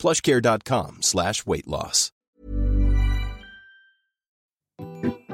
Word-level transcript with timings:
plushcare.com 0.00 1.02
slash 1.02 1.46
weight 1.46 1.66
loss. 1.66 2.10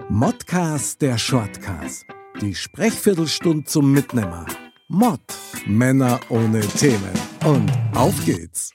Modcast 0.08 1.02
der 1.02 1.18
Shortcast. 1.18 2.06
Die 2.40 2.54
Sprechviertelstunde 2.54 3.64
zum 3.64 3.92
Mitnehmer. 3.92 4.46
Mod. 4.88 5.20
Männer 5.66 6.20
ohne 6.28 6.60
Themen. 6.60 7.12
Und 7.44 7.70
auf 7.94 8.14
geht's. 8.24 8.72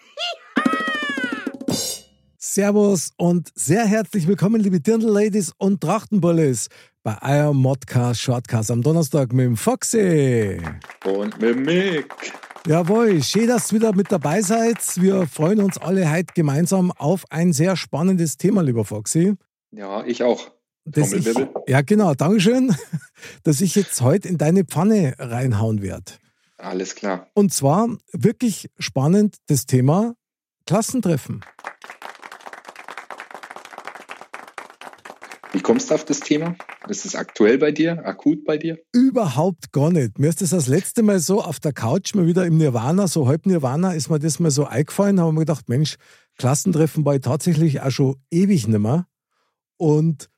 Servus 2.38 3.12
und 3.18 3.50
sehr 3.56 3.86
herzlich 3.86 4.28
willkommen, 4.28 4.60
liebe 4.62 4.82
Dirndl-Ladies 4.82 5.54
und 5.58 5.82
Trachtenbullis, 5.82 6.68
bei 7.02 7.18
eurem 7.22 7.58
Modcast 7.58 8.20
Shortcast 8.20 8.72
am 8.72 8.82
Donnerstag 8.82 9.32
mit 9.32 9.46
dem 9.46 9.58
Foxy. 9.58 10.62
Und 11.06 11.40
mit 11.40 11.58
Mick. 11.58 12.14
Jawohl, 12.68 13.24
schön, 13.24 13.48
dass 13.48 13.72
ihr 13.72 13.80
wieder 13.80 13.96
mit 13.96 14.12
dabei 14.12 14.42
seid. 14.42 14.78
Wir 15.02 15.26
freuen 15.26 15.62
uns 15.62 15.80
alle 15.80 16.12
heute 16.12 16.34
gemeinsam 16.36 16.92
auf 16.92 17.26
ein 17.32 17.54
sehr 17.54 17.76
spannendes 17.76 18.38
Thema, 18.38 18.62
lieber 18.62 18.86
Foxy. 18.86 19.36
Ja, 19.72 20.06
ich 20.06 20.22
auch. 20.24 20.52
Das 20.86 21.12
ich, 21.12 21.28
ja, 21.68 21.82
genau, 21.82 22.14
Dankeschön, 22.14 22.76
dass 23.44 23.62
ich 23.62 23.74
jetzt 23.74 24.02
heute 24.02 24.28
in 24.28 24.38
deine 24.38 24.64
Pfanne 24.64 25.16
reinhauen 25.18 25.82
werde. 25.82 26.14
Alles 26.58 26.94
klar. 26.94 27.28
Und 27.34 27.52
zwar 27.52 27.90
wirklich 28.14 28.70
spannend 28.78 29.38
das 29.48 29.66
Thema 29.66 30.14
Klassentreffen. 30.68 31.42
Wie 35.54 35.60
kommst 35.60 35.90
du 35.90 35.96
auf 35.96 36.06
das 36.06 36.22
Thema? 36.22 36.56
Ist 36.88 37.06
es 37.06 37.14
aktuell 37.14 37.58
bei 37.58 37.72
dir, 37.72 38.06
akut 38.06 38.46
bei 38.46 38.58
dir? 38.58 38.80
Überhaupt 38.94 39.74
gar 39.74 39.92
nicht. 39.92 40.18
Mir 40.18 40.30
ist 40.30 40.42
das 40.42 40.52
das 40.52 40.68
letzte 40.68 41.04
Mal 41.04 41.20
so 41.20 41.42
auf 41.42 41.60
der 41.60 41.74
Couch 41.74 42.16
mal 42.16 42.26
wieder 42.26 42.46
im 42.46 42.58
Nirvana, 42.58 43.08
so 43.08 43.28
halb 43.28 43.46
Nirvana, 43.46 43.92
ist 43.92 44.10
mir 44.10 44.20
das 44.20 44.40
mal 44.40 44.50
so 44.50 44.66
eingefallen. 44.66 45.18
Da 45.18 45.24
habe 45.24 45.34
mir 45.34 45.42
gedacht, 45.42 45.68
Mensch, 45.68 45.98
Klassentreffen 46.38 47.04
war 47.04 47.16
ich 47.16 47.22
tatsächlich 47.22 47.82
auch 47.82 47.92
schon 47.92 48.16
ewig 48.32 48.68
nicht 48.70 48.80
mehr. 48.80 49.08
Und 49.76 50.30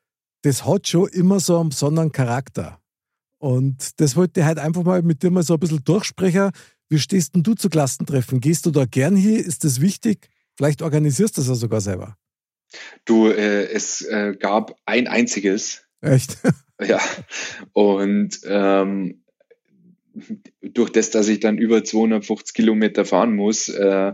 das 0.42 0.66
hat 0.66 0.88
schon 0.88 1.08
immer 1.10 1.40
so 1.40 1.60
einen 1.60 1.70
besonderen 1.70 2.12
Charakter. 2.12 2.80
Und 3.38 4.00
das 4.00 4.16
wollte 4.16 4.40
ich 4.40 4.46
halt 4.48 4.58
einfach 4.58 4.84
mal 4.84 5.04
mit 5.04 5.22
dir 5.22 5.30
mal 5.30 5.44
so 5.44 5.54
ein 5.54 5.60
bisschen 5.60 5.84
durchsprechen. 5.84 6.50
Wie 6.90 6.98
stehst 6.98 7.36
denn 7.36 7.44
du 7.44 7.54
zu 7.54 7.70
Klassentreffen? 7.70 8.40
Gehst 8.40 8.66
du 8.66 8.72
da 8.72 8.86
gern 8.86 9.16
hier? 9.16 9.46
Ist 9.46 9.64
das 9.64 9.80
wichtig? 9.80 10.30
Vielleicht 10.56 10.82
organisierst 10.82 11.38
du 11.38 11.42
das 11.42 11.50
ja 11.50 11.56
sogar 11.56 11.82
selber. 11.82 12.18
Du, 13.06 13.28
äh, 13.28 13.66
es 13.72 14.02
äh, 14.02 14.36
gab 14.38 14.76
ein 14.86 15.08
einziges. 15.08 15.86
Echt? 16.02 16.38
ja. 16.82 17.00
Und 17.74 18.40
ähm, 18.46 19.24
durch 20.62 20.92
das, 20.92 21.10
dass 21.10 21.28
ich 21.28 21.40
dann 21.40 21.58
über 21.58 21.84
250 21.84 22.54
Kilometer 22.54 23.06
fahren 23.06 23.36
muss, 23.36 23.70
äh, 23.70 24.14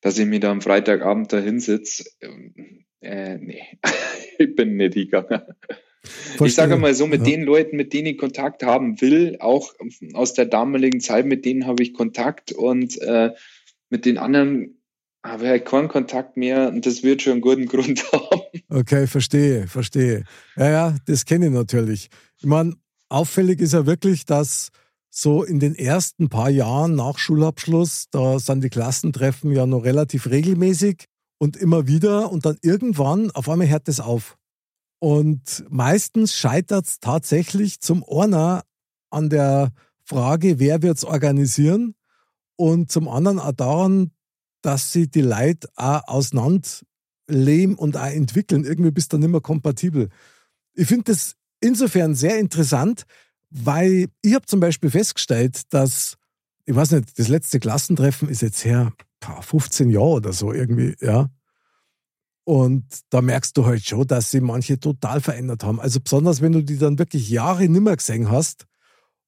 dass 0.00 0.18
ich 0.18 0.26
mir 0.26 0.40
da 0.40 0.50
am 0.50 0.60
Freitagabend 0.60 1.32
da 1.32 1.38
hinsitze, 1.38 2.04
äh, 3.00 3.38
nee, 3.38 3.62
ich 4.38 4.54
bin 4.54 4.76
nicht 4.76 4.94
gegangen. 4.94 5.42
Verstehe. 6.02 6.46
Ich 6.46 6.54
sage 6.54 6.76
mal 6.76 6.94
so, 6.94 7.06
mit 7.06 7.26
ja. 7.26 7.36
den 7.36 7.42
Leuten, 7.42 7.76
mit 7.76 7.92
denen 7.92 8.06
ich 8.06 8.18
Kontakt 8.18 8.62
haben 8.62 9.00
will, 9.00 9.36
auch 9.40 9.74
aus 10.14 10.32
der 10.32 10.46
damaligen 10.46 11.00
Zeit, 11.00 11.26
mit 11.26 11.44
denen 11.44 11.66
habe 11.66 11.82
ich 11.82 11.92
Kontakt 11.92 12.52
und 12.52 13.00
äh, 13.02 13.32
mit 13.90 14.06
den 14.06 14.16
anderen 14.16 14.79
habe 15.24 15.56
ich 15.56 15.64
keinen 15.64 15.88
Kontakt 15.88 16.36
mehr 16.36 16.68
und 16.68 16.86
das 16.86 17.02
wird 17.02 17.22
schon 17.22 17.34
einen 17.34 17.40
guten 17.40 17.66
Grund 17.66 18.04
haben. 18.12 18.40
Okay, 18.68 19.06
verstehe, 19.06 19.66
verstehe. 19.66 20.24
Ja, 20.56 20.70
ja, 20.70 20.96
das 21.06 21.24
kenne 21.24 21.46
ich 21.46 21.52
natürlich. 21.52 22.08
Ich 22.38 22.46
meine, 22.46 22.74
auffällig 23.08 23.60
ist 23.60 23.72
ja 23.72 23.86
wirklich, 23.86 24.24
dass 24.24 24.70
so 25.10 25.42
in 25.42 25.58
den 25.58 25.74
ersten 25.74 26.28
paar 26.28 26.50
Jahren 26.50 26.94
nach 26.94 27.18
Schulabschluss, 27.18 28.06
da 28.10 28.38
sind 28.38 28.62
die 28.62 28.70
Klassentreffen 28.70 29.50
ja 29.52 29.66
noch 29.66 29.84
relativ 29.84 30.30
regelmäßig 30.30 31.04
und 31.38 31.56
immer 31.56 31.86
wieder 31.88 32.30
und 32.30 32.46
dann 32.46 32.58
irgendwann 32.62 33.30
auf 33.32 33.48
einmal 33.48 33.68
hört 33.68 33.88
es 33.88 33.98
auf. 33.98 34.36
Und 35.00 35.64
meistens 35.68 36.34
scheitert 36.34 36.86
es 36.86 37.00
tatsächlich 37.00 37.80
zum 37.80 38.04
einer 38.04 38.62
an 39.10 39.30
der 39.30 39.72
Frage, 40.04 40.58
wer 40.58 40.82
wird 40.82 40.98
es 40.98 41.04
organisieren 41.04 41.94
und 42.56 42.92
zum 42.92 43.08
anderen 43.08 43.40
auch 43.40 43.52
daran, 43.52 44.12
dass 44.62 44.92
sie 44.92 45.08
die 45.08 45.22
Leute 45.22 45.68
auch 45.76 46.06
auseinander 46.06 46.68
leben 47.28 47.74
und 47.76 47.96
auch 47.96 48.06
entwickeln. 48.06 48.64
Irgendwie 48.64 48.90
bist 48.90 49.12
du 49.12 49.18
nicht 49.18 49.30
mehr 49.30 49.40
kompatibel. 49.40 50.08
Ich 50.74 50.88
finde 50.88 51.04
das 51.12 51.36
insofern 51.60 52.14
sehr 52.14 52.38
interessant, 52.38 53.04
weil 53.50 54.08
ich 54.22 54.34
habe 54.34 54.46
zum 54.46 54.60
Beispiel 54.60 54.90
festgestellt, 54.90 55.62
dass, 55.70 56.16
ich 56.64 56.74
weiß 56.74 56.92
nicht, 56.92 57.18
das 57.18 57.28
letzte 57.28 57.60
Klassentreffen 57.60 58.28
ist 58.28 58.42
jetzt 58.42 58.64
her 58.64 58.92
15 59.40 59.90
Jahre 59.90 60.06
oder 60.06 60.32
so 60.32 60.52
irgendwie, 60.52 60.94
ja. 61.00 61.28
Und 62.44 62.84
da 63.10 63.20
merkst 63.20 63.56
du 63.56 63.66
halt 63.66 63.84
schon, 63.84 64.06
dass 64.06 64.30
sie 64.30 64.40
manche 64.40 64.80
total 64.80 65.20
verändert 65.20 65.62
haben. 65.62 65.78
Also 65.78 66.00
besonders, 66.00 66.40
wenn 66.40 66.52
du 66.52 66.62
die 66.62 66.78
dann 66.78 66.98
wirklich 66.98 67.28
Jahre 67.28 67.68
nimmer 67.68 67.96
gesehen 67.96 68.30
hast 68.30 68.66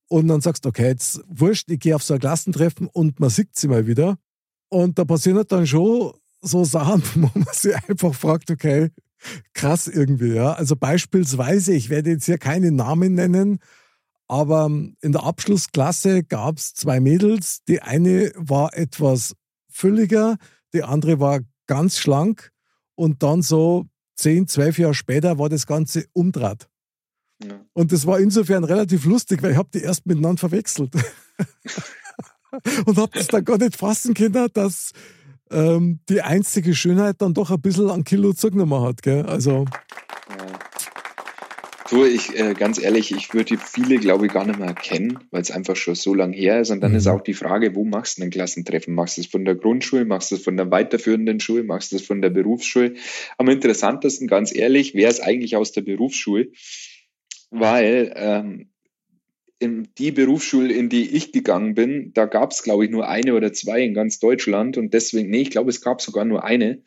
und 0.09 0.29
dann 0.29 0.41
sagst, 0.41 0.67
okay, 0.67 0.89
jetzt 0.89 1.21
wurscht, 1.29 1.71
ich 1.71 1.79
gehe 1.79 1.95
auf 1.95 2.03
so 2.03 2.15
ein 2.15 2.21
Klassentreffen 2.21 2.89
und 2.89 3.21
man 3.21 3.31
sieht 3.31 3.57
sie 3.57 3.69
mal 3.69 3.87
wieder. 3.87 4.19
Und 4.73 4.99
da 4.99 5.05
passieren 5.05 5.37
halt 5.37 5.53
dann 5.53 5.67
schon 5.67 6.15
so 6.41 6.65
Sachen, 6.65 7.03
wo 7.15 7.31
man 7.35 7.47
sich 7.53 7.77
einfach 7.77 8.15
fragt, 8.15 8.51
okay, 8.51 8.89
krass 9.53 9.87
irgendwie, 9.87 10.33
ja. 10.33 10.55
Also 10.55 10.77
beispielsweise, 10.77 11.75
ich 11.75 11.91
werde 11.91 12.09
jetzt 12.09 12.25
hier 12.25 12.39
keine 12.39 12.73
Namen 12.73 13.15
nennen, 13.15 13.59
aber 14.29 14.71
in 15.03 15.13
der 15.13 15.25
Abschlussklasse 15.25 16.25
gab 16.25 16.57
es 16.57 16.73
zwei 16.73 17.01
Mädels. 17.01 17.63
Die 17.69 17.83
eine 17.83 18.33
war 18.35 18.75
etwas 18.75 19.35
fülliger, 19.69 20.39
die 20.73 20.83
andere 20.83 21.21
war 21.21 21.41
ganz 21.67 21.99
schlank. 21.99 22.51
Und 22.95 23.23
dann 23.23 23.43
so 23.43 23.85
zehn, 24.15 24.49
zwölf 24.49 24.79
Jahre 24.79 24.95
später 24.95 25.39
war 25.39 25.51
das 25.51 25.67
Ganze 25.67 26.07
umdraht. 26.15 26.71
Ja. 27.45 27.61
Und 27.75 27.93
das 27.93 28.07
war 28.07 28.21
insofern 28.21 28.65
relativ 28.65 29.05
lustig, 29.05 29.43
weil 29.43 29.53
ich 29.53 29.59
habe 29.59 29.69
die 29.75 29.83
erst 29.83 30.07
miteinander 30.07 30.39
verwechselt. 30.41 30.95
und 32.87 32.97
habe 32.99 33.13
das 33.15 33.29
dann 33.29 33.45
gar 33.45 33.59
nicht 33.59 33.77
fassen 33.77 34.15
können, 34.15 34.49
dass 34.53 34.93
ähm, 35.51 36.01
die 36.09 36.23
einzige 36.23 36.75
Schönheit 36.75 37.17
dann 37.19 37.35
doch 37.35 37.51
ein 37.51 37.61
bisschen 37.61 37.91
an 37.91 38.05
Kilo 38.05 38.33
zugenommen 38.33 38.83
hat. 38.83 39.03
Gell? 39.03 39.25
Also. 39.27 39.67
So, 41.93 42.07
ich, 42.07 42.39
äh, 42.39 42.55
ganz 42.55 42.83
ehrlich, 42.83 43.15
ich 43.15 43.35
würde 43.35 43.59
viele, 43.59 43.99
glaube 43.99 44.25
ich, 44.25 44.33
gar 44.33 44.47
nicht 44.47 44.59
mehr 44.59 44.69
erkennen, 44.69 45.19
weil 45.31 45.43
es 45.43 45.51
einfach 45.51 45.77
schon 45.77 45.95
so 45.95 46.15
lange 46.15 46.35
her 46.35 46.59
ist. 46.59 46.71
Und 46.71 46.81
dann 46.81 46.93
mhm. 46.93 46.97
ist 46.97 47.07
auch 47.07 47.21
die 47.21 47.35
Frage, 47.35 47.75
wo 47.75 47.85
machst 47.85 48.17
du 48.17 48.23
ein 48.23 48.31
Klassentreffen? 48.31 48.95
Machst 48.95 49.19
du 49.19 49.21
es 49.21 49.27
von 49.27 49.45
der 49.45 49.57
Grundschule? 49.57 50.07
Machst 50.07 50.31
du 50.31 50.37
es 50.37 50.43
von 50.43 50.57
der 50.57 50.71
weiterführenden 50.71 51.39
Schule? 51.39 51.65
Machst 51.65 51.93
du 51.93 51.97
es 51.97 52.03
von 52.03 52.23
der 52.23 52.31
Berufsschule? 52.31 52.95
Am 53.37 53.47
interessantesten, 53.51 54.27
ganz 54.27 54.55
ehrlich, 54.55 54.95
wäre 54.95 55.11
es 55.11 55.21
eigentlich 55.21 55.55
aus 55.57 55.73
der 55.73 55.83
Berufsschule, 55.83 56.53
weil 57.51 58.11
ähm, 58.17 58.72
in 59.63 59.89
die 59.97 60.11
Berufsschule, 60.11 60.75
in 60.75 60.89
die 60.89 61.09
ich 61.17 61.33
gegangen 61.33 61.75
bin, 61.75 62.13
da 62.15 62.27
gab 62.27 62.51
es, 62.51 62.63
glaube 62.63 62.85
ich, 62.85 62.91
nur 62.91 63.09
eine 63.09 63.35
oder 63.35 63.53
zwei 63.53 63.83
in 63.83 63.95
ganz 63.95 64.19
Deutschland. 64.19 64.77
Und 64.77 64.93
deswegen, 64.93 65.31
nee, 65.31 65.43
ich 65.43 65.51
glaube, 65.51 65.71
es 65.71 65.81
gab 65.81 66.03
sogar 66.03 66.25
nur 66.25 66.45
eine. 66.45 66.83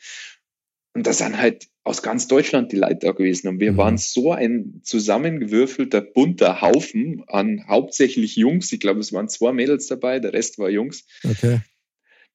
Und 0.93 1.07
das 1.07 1.19
sind 1.19 1.37
halt 1.37 1.67
aus 1.83 2.01
ganz 2.01 2.27
Deutschland 2.27 2.71
die 2.71 2.77
Leute 2.77 2.99
da 3.01 3.11
gewesen. 3.11 3.47
Und 3.47 3.59
wir 3.59 3.71
mhm. 3.71 3.77
waren 3.77 3.97
so 3.97 4.33
ein 4.33 4.81
zusammengewürfelter, 4.83 6.01
bunter 6.01 6.61
Haufen 6.61 7.23
an 7.27 7.65
hauptsächlich 7.67 8.35
Jungs. 8.35 8.71
Ich 8.71 8.81
glaube, 8.81 8.99
es 8.99 9.13
waren 9.13 9.29
zwei 9.29 9.53
Mädels 9.53 9.87
dabei, 9.87 10.19
der 10.19 10.33
Rest 10.33 10.59
war 10.59 10.69
Jungs. 10.69 11.05
Okay. 11.23 11.61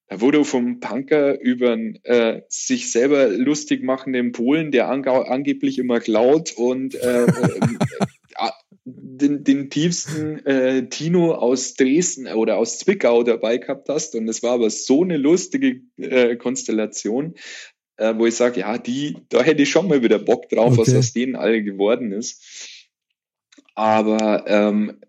Da 0.09 0.21
wurde 0.21 0.45
vom 0.45 0.81
Punker 0.81 1.41
über 1.41 1.79
äh, 2.03 2.43
sich 2.49 2.91
selber 2.91 3.29
lustig 3.29 3.83
machenden 3.83 4.33
Polen, 4.33 4.73
der 4.73 4.89
angeblich 4.89 5.79
immer 5.79 6.01
klaut 6.01 6.53
und 6.53 6.95
äh, 6.97 7.27
äh, 7.27 8.51
den, 8.85 9.45
den 9.45 9.71
tiefsten 9.71 10.45
äh, 10.47 10.89
Tino 10.89 11.35
aus 11.35 11.75
Dresden 11.75 12.27
oder 12.27 12.57
aus 12.57 12.79
Zwickau 12.79 13.23
dabei 13.23 13.59
gehabt 13.59 13.89
hast. 13.89 14.15
Und 14.15 14.29
es 14.29 14.43
war 14.43 14.53
aber 14.53 14.71
so 14.71 15.03
eine 15.03 15.17
lustige 15.17 15.83
äh, 15.97 16.37
Konstellation, 16.37 17.35
äh, 17.97 18.15
wo 18.17 18.27
ich 18.27 18.35
sage, 18.35 18.61
ja, 18.61 18.79
die, 18.79 19.19
da 19.29 19.43
hätte 19.43 19.63
ich 19.63 19.71
schon 19.71 19.89
mal 19.89 20.03
wieder 20.03 20.19
Bock 20.19 20.49
drauf, 20.49 20.79
okay. 20.79 20.81
was 20.81 20.95
aus 20.95 21.13
denen 21.13 21.37
alle 21.37 21.63
geworden 21.63 22.13
ist. 22.13 22.79
Aber 23.75 24.45
ähm, 24.47 25.01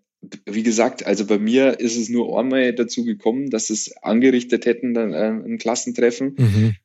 wie 0.46 0.62
gesagt, 0.62 1.04
also 1.04 1.26
bei 1.26 1.38
mir 1.38 1.80
ist 1.80 1.96
es 1.96 2.08
nur 2.08 2.38
einmal 2.38 2.72
dazu 2.74 3.04
gekommen, 3.04 3.50
dass 3.50 3.70
es 3.70 3.96
angerichtet 4.02 4.66
hätten, 4.66 4.94
dann 4.94 5.12
äh, 5.12 5.30
ein 5.30 5.58
Klassentreffen. 5.58 6.36
Mhm. 6.38 6.76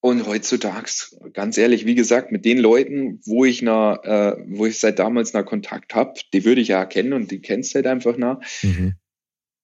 Und 0.00 0.26
heutzutage, 0.26 0.90
ganz 1.32 1.58
ehrlich, 1.58 1.84
wie 1.84 1.96
gesagt, 1.96 2.30
mit 2.30 2.44
den 2.44 2.58
Leuten, 2.58 3.20
wo 3.24 3.44
ich 3.44 3.62
noch, 3.62 3.98
äh, 4.04 4.36
wo 4.48 4.66
ich 4.66 4.78
seit 4.78 5.00
damals 5.00 5.32
noch 5.32 5.44
Kontakt 5.44 5.94
habe, 5.94 6.14
die 6.32 6.44
würde 6.44 6.60
ich 6.60 6.68
ja 6.68 6.78
erkennen 6.78 7.12
und 7.12 7.30
die 7.32 7.40
kennst 7.40 7.74
halt 7.74 7.86
einfach 7.86 8.16
noch. 8.16 8.40
Mhm. 8.62 8.94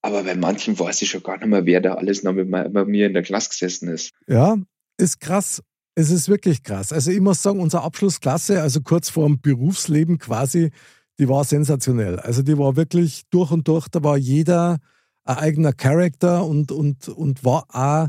Aber 0.03 0.25
bei 0.25 0.35
manchen 0.35 0.79
weiß 0.79 1.03
ich 1.03 1.11
schon 1.11 1.23
gar 1.23 1.39
nicht 1.39 1.47
mehr, 1.47 1.67
wer 1.67 1.81
da 1.81 1.95
alles 1.95 2.25
noch 2.25 2.33
mit, 2.33 2.51
mit 2.51 2.89
mir 2.89 3.07
in 3.07 3.15
der 3.15 3.23
Klasse 3.23 3.51
gesessen 3.51 3.89
ist. 3.89 4.11
Ja, 4.27 4.59
ist 4.99 5.21
krass. 5.21 5.63
Es 5.95 6.11
ist 6.11 6.29
wirklich 6.29 6.65
krass. 6.65 6.93
Also 6.93 7.13
ich 7.13 7.21
muss 7.21 7.41
sagen, 7.41 7.61
unsere 7.61 7.85
Abschlussklasse, 7.85 8.61
also 8.61 8.81
kurz 8.83 9.11
vor 9.11 9.27
dem 9.27 9.41
Berufsleben 9.41 10.19
quasi, 10.19 10.73
die 11.21 11.29
war 11.29 11.45
sensationell. 11.45 12.19
Also 12.19 12.43
die 12.43 12.59
war 12.59 12.77
wirklich 12.77 13.23
durch 13.31 13.53
und 13.53 13.69
durch, 13.69 13.87
da 13.89 14.03
war 14.03 14.17
jeder 14.17 14.81
ein 15.25 15.37
eigener 15.37 15.73
Charakter 15.73 16.45
und, 16.45 16.73
und, 16.73 17.09
und 17.09 17.45
war 17.45 17.67
auch 17.71 18.09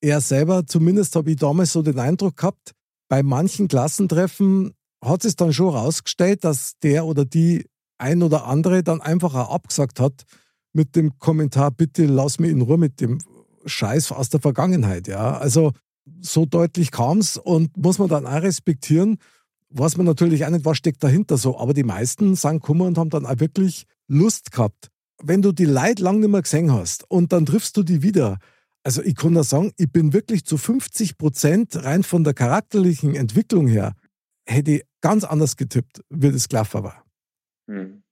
er 0.00 0.20
selber, 0.20 0.66
zumindest 0.66 1.16
habe 1.16 1.30
ich 1.30 1.36
damals 1.36 1.72
so 1.72 1.82
den 1.82 1.98
Eindruck 1.98 2.36
gehabt, 2.36 2.72
bei 3.08 3.22
manchen 3.22 3.68
Klassentreffen 3.68 4.74
hat 5.02 5.24
es 5.24 5.36
dann 5.36 5.52
schon 5.52 5.72
herausgestellt, 5.72 6.44
dass 6.44 6.78
der 6.82 7.06
oder 7.06 7.24
die 7.24 7.66
ein 7.98 8.22
oder 8.22 8.46
andere 8.46 8.82
dann 8.82 9.00
einfach 9.00 9.34
auch 9.34 9.50
abgesagt 9.50 10.00
hat 10.00 10.24
mit 10.72 10.94
dem 10.94 11.18
Kommentar, 11.18 11.70
bitte 11.70 12.06
lass 12.06 12.38
mich 12.38 12.50
in 12.50 12.62
Ruhe 12.62 12.78
mit 12.78 13.00
dem 13.00 13.18
Scheiß 13.64 14.12
aus 14.12 14.28
der 14.28 14.40
Vergangenheit. 14.40 15.08
Ja, 15.08 15.38
also 15.38 15.72
so 16.20 16.46
deutlich 16.46 16.90
kam 16.90 17.18
es 17.18 17.36
und 17.36 17.76
muss 17.76 17.98
man 17.98 18.08
dann 18.08 18.26
auch 18.26 18.42
respektieren, 18.42 19.18
weiß 19.70 19.96
man 19.96 20.06
natürlich 20.06 20.44
auch 20.44 20.50
nicht, 20.50 20.64
was 20.64 20.78
steckt 20.78 21.02
dahinter 21.02 21.36
so. 21.36 21.58
Aber 21.58 21.74
die 21.74 21.84
meisten 21.84 22.34
sind 22.34 22.60
gekommen 22.60 22.82
und 22.82 22.98
haben 22.98 23.10
dann 23.10 23.26
auch 23.26 23.40
wirklich 23.40 23.84
Lust 24.06 24.52
gehabt. 24.52 24.88
Wenn 25.22 25.42
du 25.42 25.52
die 25.52 25.64
Leute 25.64 26.02
lang 26.02 26.20
nicht 26.20 26.30
mehr 26.30 26.42
gesehen 26.42 26.72
hast 26.72 27.04
und 27.10 27.32
dann 27.32 27.46
triffst 27.46 27.76
du 27.76 27.82
die 27.82 28.02
wieder, 28.02 28.38
also 28.84 29.02
ich 29.02 29.16
kann 29.16 29.34
da 29.34 29.42
sagen, 29.42 29.72
ich 29.76 29.90
bin 29.90 30.12
wirklich 30.12 30.44
zu 30.44 30.56
50 30.56 31.18
Prozent 31.18 31.76
rein 31.84 32.02
von 32.02 32.24
der 32.24 32.34
charakterlichen 32.34 33.14
Entwicklung 33.14 33.66
her, 33.66 33.94
hätte 34.46 34.70
ich 34.72 34.82
ganz 35.00 35.24
anders 35.24 35.56
getippt, 35.56 36.02
wie 36.10 36.32
das 36.32 36.48
Klaffer 36.48 36.84
war. 36.84 37.04
Hm. 37.68 38.02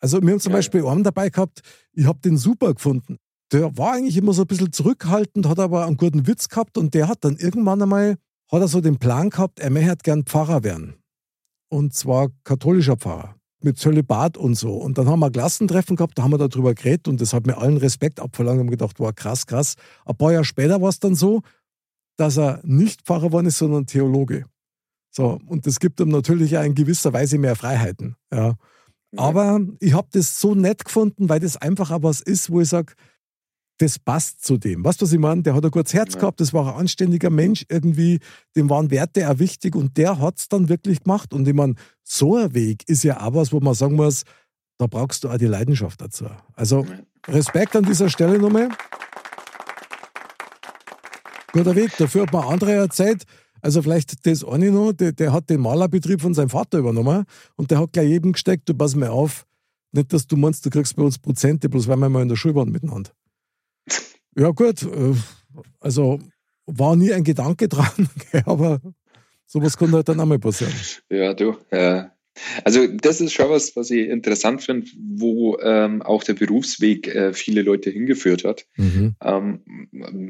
Also 0.00 0.20
wir 0.20 0.30
haben 0.32 0.40
zum 0.40 0.52
ja. 0.52 0.58
Beispiel 0.58 0.86
einen 0.86 1.04
dabei 1.04 1.30
gehabt, 1.30 1.60
ich 1.92 2.06
habe 2.06 2.20
den 2.20 2.36
super 2.36 2.74
gefunden. 2.74 3.18
Der 3.52 3.76
war 3.78 3.94
eigentlich 3.94 4.16
immer 4.16 4.32
so 4.32 4.42
ein 4.42 4.48
bisschen 4.48 4.72
zurückhaltend, 4.72 5.46
hat 5.48 5.58
aber 5.58 5.86
einen 5.86 5.96
guten 5.96 6.26
Witz 6.26 6.48
gehabt 6.48 6.76
und 6.76 6.94
der 6.94 7.08
hat 7.08 7.24
dann 7.24 7.36
irgendwann 7.36 7.80
einmal, 7.80 8.16
hat 8.50 8.60
er 8.60 8.68
so 8.68 8.80
den 8.80 8.98
Plan 8.98 9.30
gehabt, 9.30 9.60
er 9.60 9.70
möchte 9.70 9.96
gern 10.02 10.24
Pfarrer 10.24 10.64
werden. 10.64 10.96
Und 11.68 11.94
zwar 11.94 12.28
katholischer 12.44 12.96
Pfarrer 12.96 13.35
mit 13.66 13.78
Zölibat 13.78 14.38
und 14.38 14.54
so. 14.54 14.74
Und 14.74 14.96
dann 14.96 15.08
haben 15.08 15.20
wir 15.20 15.26
ein 15.26 15.32
Klassentreffen 15.32 15.96
gehabt, 15.96 16.16
da 16.16 16.22
haben 16.22 16.30
wir 16.30 16.38
darüber 16.38 16.74
geredet 16.74 17.08
und 17.08 17.20
das 17.20 17.34
hat 17.34 17.46
mir 17.46 17.58
allen 17.58 17.76
Respekt 17.76 18.20
abverlangt 18.20 18.60
und 18.60 18.70
gedacht, 18.70 18.98
wow, 18.98 19.14
krass, 19.14 19.46
krass. 19.46 19.74
Ein 20.06 20.16
paar 20.16 20.32
Jahre 20.32 20.44
später 20.44 20.80
war 20.80 20.88
es 20.88 20.98
dann 20.98 21.14
so, 21.14 21.42
dass 22.16 22.38
er 22.38 22.60
nicht 22.64 23.02
Pfarrer 23.02 23.26
geworden 23.26 23.46
ist, 23.46 23.58
sondern 23.58 23.86
Theologe. 23.86 24.46
So, 25.10 25.38
und 25.46 25.66
das 25.66 25.80
gibt 25.80 26.00
ihm 26.00 26.08
natürlich 26.08 26.54
in 26.54 26.74
gewisser 26.74 27.12
Weise 27.12 27.36
mehr 27.38 27.56
Freiheiten. 27.56 28.16
Ja. 28.32 28.54
Aber 29.16 29.60
ich 29.80 29.94
habe 29.94 30.08
das 30.12 30.40
so 30.40 30.54
nett 30.54 30.84
gefunden, 30.84 31.28
weil 31.28 31.40
das 31.40 31.56
einfach 31.56 31.90
auch 31.90 32.02
was 32.02 32.20
ist, 32.20 32.50
wo 32.50 32.60
ich 32.60 32.68
sage, 32.68 32.94
das 33.78 33.98
passt 33.98 34.44
zu 34.44 34.56
dem. 34.56 34.84
Weißt 34.84 35.00
du, 35.00 35.04
was 35.04 35.12
ich 35.12 35.18
meine? 35.18 35.42
Der 35.42 35.54
hat 35.54 35.64
ein 35.64 35.70
gutes 35.70 35.92
Herz 35.92 36.14
ja. 36.14 36.20
gehabt, 36.20 36.40
das 36.40 36.52
war 36.52 36.72
ein 36.72 36.80
anständiger 36.80 37.30
Mensch 37.30 37.64
irgendwie, 37.68 38.20
dem 38.54 38.70
waren 38.70 38.90
Werte 38.90 39.30
auch 39.30 39.38
wichtig 39.38 39.74
und 39.76 39.96
der 39.96 40.18
hat 40.18 40.38
es 40.38 40.48
dann 40.48 40.68
wirklich 40.68 41.02
gemacht. 41.02 41.34
Und 41.34 41.46
ich 41.46 41.54
meine, 41.54 41.74
so 42.02 42.36
ein 42.36 42.54
Weg 42.54 42.88
ist 42.88 43.04
ja 43.04 43.20
auch 43.20 43.34
was, 43.34 43.52
wo 43.52 43.60
man 43.60 43.74
sagen 43.74 43.96
muss, 43.96 44.24
da 44.78 44.86
brauchst 44.86 45.24
du 45.24 45.30
auch 45.30 45.38
die 45.38 45.46
Leidenschaft 45.46 46.00
dazu. 46.00 46.26
Also 46.54 46.86
Respekt 47.28 47.76
an 47.76 47.84
dieser 47.84 48.08
Stelle 48.08 48.38
nochmal. 48.38 48.68
Guter 51.52 51.74
Weg, 51.74 51.96
dafür 51.96 52.22
hat 52.22 52.32
man 52.32 52.44
andere 52.44 52.72
erzählt. 52.72 53.24
Also 53.62 53.82
vielleicht 53.82 54.26
das 54.26 54.44
eine 54.44 54.70
noch, 54.70 54.92
der, 54.92 55.12
der 55.12 55.32
hat 55.32 55.48
den 55.50 55.60
Malerbetrieb 55.60 56.20
von 56.20 56.34
seinem 56.34 56.50
Vater 56.50 56.78
übernommen 56.78 57.24
und 57.56 57.70
der 57.70 57.80
hat 57.80 57.92
gleich 57.92 58.08
jedem 58.08 58.32
gesteckt, 58.32 58.68
du 58.68 58.74
pass 58.74 58.94
mal 58.94 59.08
auf, 59.08 59.46
nicht, 59.92 60.12
dass 60.12 60.26
du 60.26 60.36
meinst, 60.36 60.64
du 60.66 60.70
kriegst 60.70 60.94
bei 60.94 61.02
uns 61.02 61.18
Prozente, 61.18 61.68
bloß 61.68 61.88
weil 61.88 61.96
wir 61.96 62.08
mal 62.08 62.22
in 62.22 62.28
der 62.28 62.36
Schule 62.36 62.54
waren 62.54 62.70
miteinander. 62.70 63.10
Ja, 64.36 64.50
gut. 64.50 64.82
Äh, 64.82 65.14
also 65.80 66.18
war 66.66 66.96
nie 66.96 67.12
ein 67.12 67.24
Gedanke 67.24 67.68
dran, 67.68 68.08
aber 68.44 68.80
sowas 69.46 69.76
kann 69.76 69.92
halt 69.92 70.08
dann 70.08 70.20
auch 70.20 70.26
mal 70.26 70.38
passieren. 70.38 70.74
Ja, 71.10 71.34
du. 71.34 71.56
Äh, 71.70 72.04
also 72.64 72.86
das 72.86 73.20
ist 73.20 73.32
schon 73.32 73.48
was, 73.48 73.76
was 73.76 73.90
ich 73.90 74.08
interessant 74.08 74.62
finde, 74.62 74.86
wo 74.98 75.58
ähm, 75.62 76.02
auch 76.02 76.22
der 76.22 76.34
Berufsweg 76.34 77.08
äh, 77.08 77.32
viele 77.32 77.62
Leute 77.62 77.90
hingeführt 77.90 78.44
hat. 78.44 78.66
Mhm. 78.76 79.14
Ähm, 79.24 79.60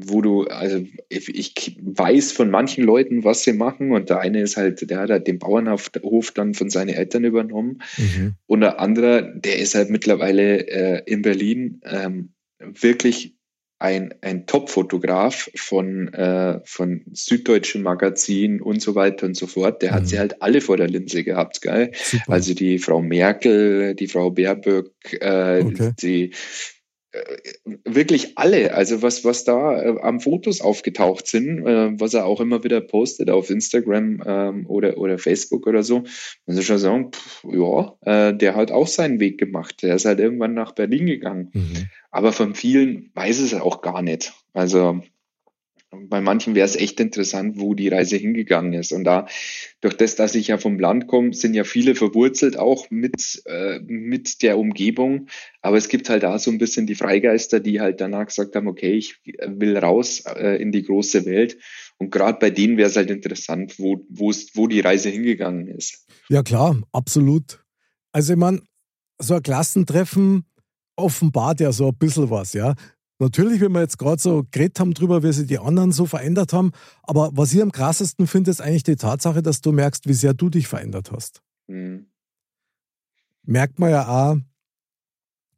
wo 0.05 0.21
du, 0.21 0.43
also 0.45 0.85
ich, 1.09 1.27
ich, 1.27 1.77
weiß 1.81 2.31
von 2.31 2.49
manchen 2.49 2.85
Leuten, 2.85 3.25
was 3.25 3.43
sie 3.43 3.51
machen 3.51 3.91
und 3.91 4.09
der 4.09 4.21
eine 4.21 4.41
ist 4.41 4.55
halt, 4.55 4.89
der 4.89 4.99
hat 4.99 5.09
halt 5.09 5.27
den 5.27 5.39
Bauernhof 5.39 6.31
dann 6.31 6.53
von 6.53 6.69
seinen 6.69 6.89
Eltern 6.89 7.25
übernommen 7.25 7.81
mhm. 7.97 8.35
und 8.45 8.61
der 8.61 8.79
andere, 8.79 9.33
der 9.35 9.59
ist 9.59 9.75
halt 9.75 9.89
mittlerweile 9.89 10.65
äh, 10.67 11.01
in 11.05 11.21
Berlin 11.21 11.81
ähm, 11.83 12.29
wirklich 12.59 13.36
ein, 13.79 14.13
ein 14.21 14.47
Top-Fotograf 14.47 15.49
von, 15.55 16.11
äh, 16.13 16.59
von 16.65 17.03
süddeutschen 17.13 17.83
Magazinen 17.83 18.61
und 18.61 18.81
so 18.81 18.95
weiter 18.95 19.25
und 19.27 19.35
so 19.35 19.45
fort. 19.45 19.81
Der 19.81 19.91
mhm. 19.91 19.95
hat 19.95 20.07
sie 20.07 20.19
halt 20.19 20.41
alle 20.41 20.61
vor 20.61 20.77
der 20.77 20.87
Linse 20.87 21.23
gehabt, 21.23 21.61
geil. 21.61 21.91
Also 22.27 22.53
die 22.53 22.79
Frau 22.79 23.01
Merkel, 23.01 23.93
die 23.95 24.07
Frau 24.07 24.31
Baerböck, 24.31 24.91
äh, 25.21 25.63
okay. 25.63 25.91
die 26.01 26.31
wirklich 27.83 28.37
alle, 28.37 28.73
also 28.73 29.01
was, 29.01 29.23
was 29.25 29.43
da 29.43 29.81
äh, 29.81 30.01
am 30.01 30.19
Fotos 30.19 30.61
aufgetaucht 30.61 31.27
sind, 31.27 31.65
äh, 31.65 31.99
was 31.99 32.13
er 32.13 32.25
auch 32.25 32.41
immer 32.41 32.63
wieder 32.63 32.81
postet 32.81 33.29
auf 33.29 33.49
Instagram 33.49 34.23
ähm, 34.25 34.65
oder, 34.67 34.97
oder 34.97 35.17
Facebook 35.17 35.67
oder 35.67 35.83
so, 35.83 36.03
muss 36.45 36.57
ich 36.57 36.65
schon 36.65 36.77
sagen, 36.77 37.11
pff, 37.11 37.45
ja, 37.51 37.95
äh, 38.01 38.33
der 38.35 38.55
hat 38.55 38.71
auch 38.71 38.87
seinen 38.87 39.19
Weg 39.19 39.37
gemacht. 39.37 39.81
Der 39.83 39.95
ist 39.95 40.05
halt 40.05 40.19
irgendwann 40.19 40.53
nach 40.53 40.73
Berlin 40.73 41.05
gegangen. 41.05 41.49
Mhm. 41.53 41.89
Aber 42.11 42.31
von 42.31 42.55
vielen 42.55 43.11
weiß 43.13 43.39
es 43.39 43.53
auch 43.53 43.81
gar 43.81 44.01
nicht. 44.01 44.33
Also 44.53 45.01
bei 45.91 46.21
manchen 46.21 46.53
wäre 46.53 46.65
es 46.65 46.75
echt 46.75 46.99
interessant, 46.99 47.59
wo 47.59 47.73
die 47.73 47.87
Reise 47.87 48.17
hingegangen 48.17 48.73
ist. 48.73 48.91
Und 48.91 49.05
da, 49.05 49.27
durch 49.79 49.95
das, 49.95 50.15
dass 50.15 50.35
ich 50.35 50.47
ja 50.47 50.57
vom 50.57 50.79
Land 50.79 51.07
komme, 51.07 51.33
sind 51.33 51.53
ja 51.53 51.63
viele 51.63 51.95
verwurzelt 51.95 52.57
auch 52.57 52.89
mit, 52.89 53.41
äh, 53.45 53.79
mit 53.79 54.41
der 54.41 54.57
Umgebung. 54.57 55.27
Aber 55.61 55.77
es 55.77 55.87
gibt 55.87 56.09
halt 56.09 56.23
da 56.23 56.37
so 56.39 56.51
ein 56.51 56.57
bisschen 56.57 56.87
die 56.87 56.95
Freigeister, 56.95 57.59
die 57.59 57.79
halt 57.79 58.01
danach 58.01 58.27
gesagt 58.27 58.55
haben, 58.55 58.67
okay, 58.67 58.93
ich 58.93 59.15
will 59.23 59.77
raus 59.77 60.23
äh, 60.25 60.61
in 60.61 60.71
die 60.71 60.83
große 60.83 61.25
Welt. 61.25 61.57
Und 61.97 62.11
gerade 62.11 62.37
bei 62.39 62.49
denen 62.49 62.77
wäre 62.77 62.89
es 62.89 62.97
halt 62.97 63.09
interessant, 63.09 63.79
wo, 63.79 64.05
wo 64.09 64.67
die 64.67 64.81
Reise 64.81 65.09
hingegangen 65.09 65.67
ist. 65.67 66.05
Ja 66.29 66.43
klar, 66.43 66.81
absolut. 66.91 67.63
Also 68.11 68.33
ich 68.33 68.39
meine, 68.39 68.61
so 69.19 69.35
ein 69.35 69.43
Klassentreffen 69.43 70.45
offenbart 70.97 71.59
ja 71.59 71.71
so 71.71 71.89
ein 71.89 71.97
bisschen 71.97 72.29
was, 72.29 72.53
ja. 72.53 72.75
Natürlich, 73.19 73.61
wenn 73.61 73.71
wir 73.71 73.81
jetzt 73.81 73.97
gerade 73.97 74.21
so 74.21 74.45
geredet 74.51 74.79
haben 74.79 74.93
drüber, 74.93 75.23
wie 75.23 75.33
sich 75.33 75.47
die 75.47 75.57
anderen 75.57 75.91
so 75.91 76.05
verändert 76.05 76.53
haben, 76.53 76.71
aber 77.03 77.31
was 77.33 77.53
ich 77.53 77.61
am 77.61 77.71
krassesten 77.71 78.27
finde, 78.27 78.51
ist 78.51 78.61
eigentlich 78.61 78.83
die 78.83 78.95
Tatsache, 78.95 79.41
dass 79.41 79.61
du 79.61 79.71
merkst, 79.71 80.07
wie 80.07 80.13
sehr 80.13 80.33
du 80.33 80.49
dich 80.49 80.67
verändert 80.67 81.11
hast. 81.11 81.41
Mhm. 81.67 82.07
Merkt 83.43 83.79
man 83.79 83.89
ja 83.89 84.07
auch, 84.07 84.37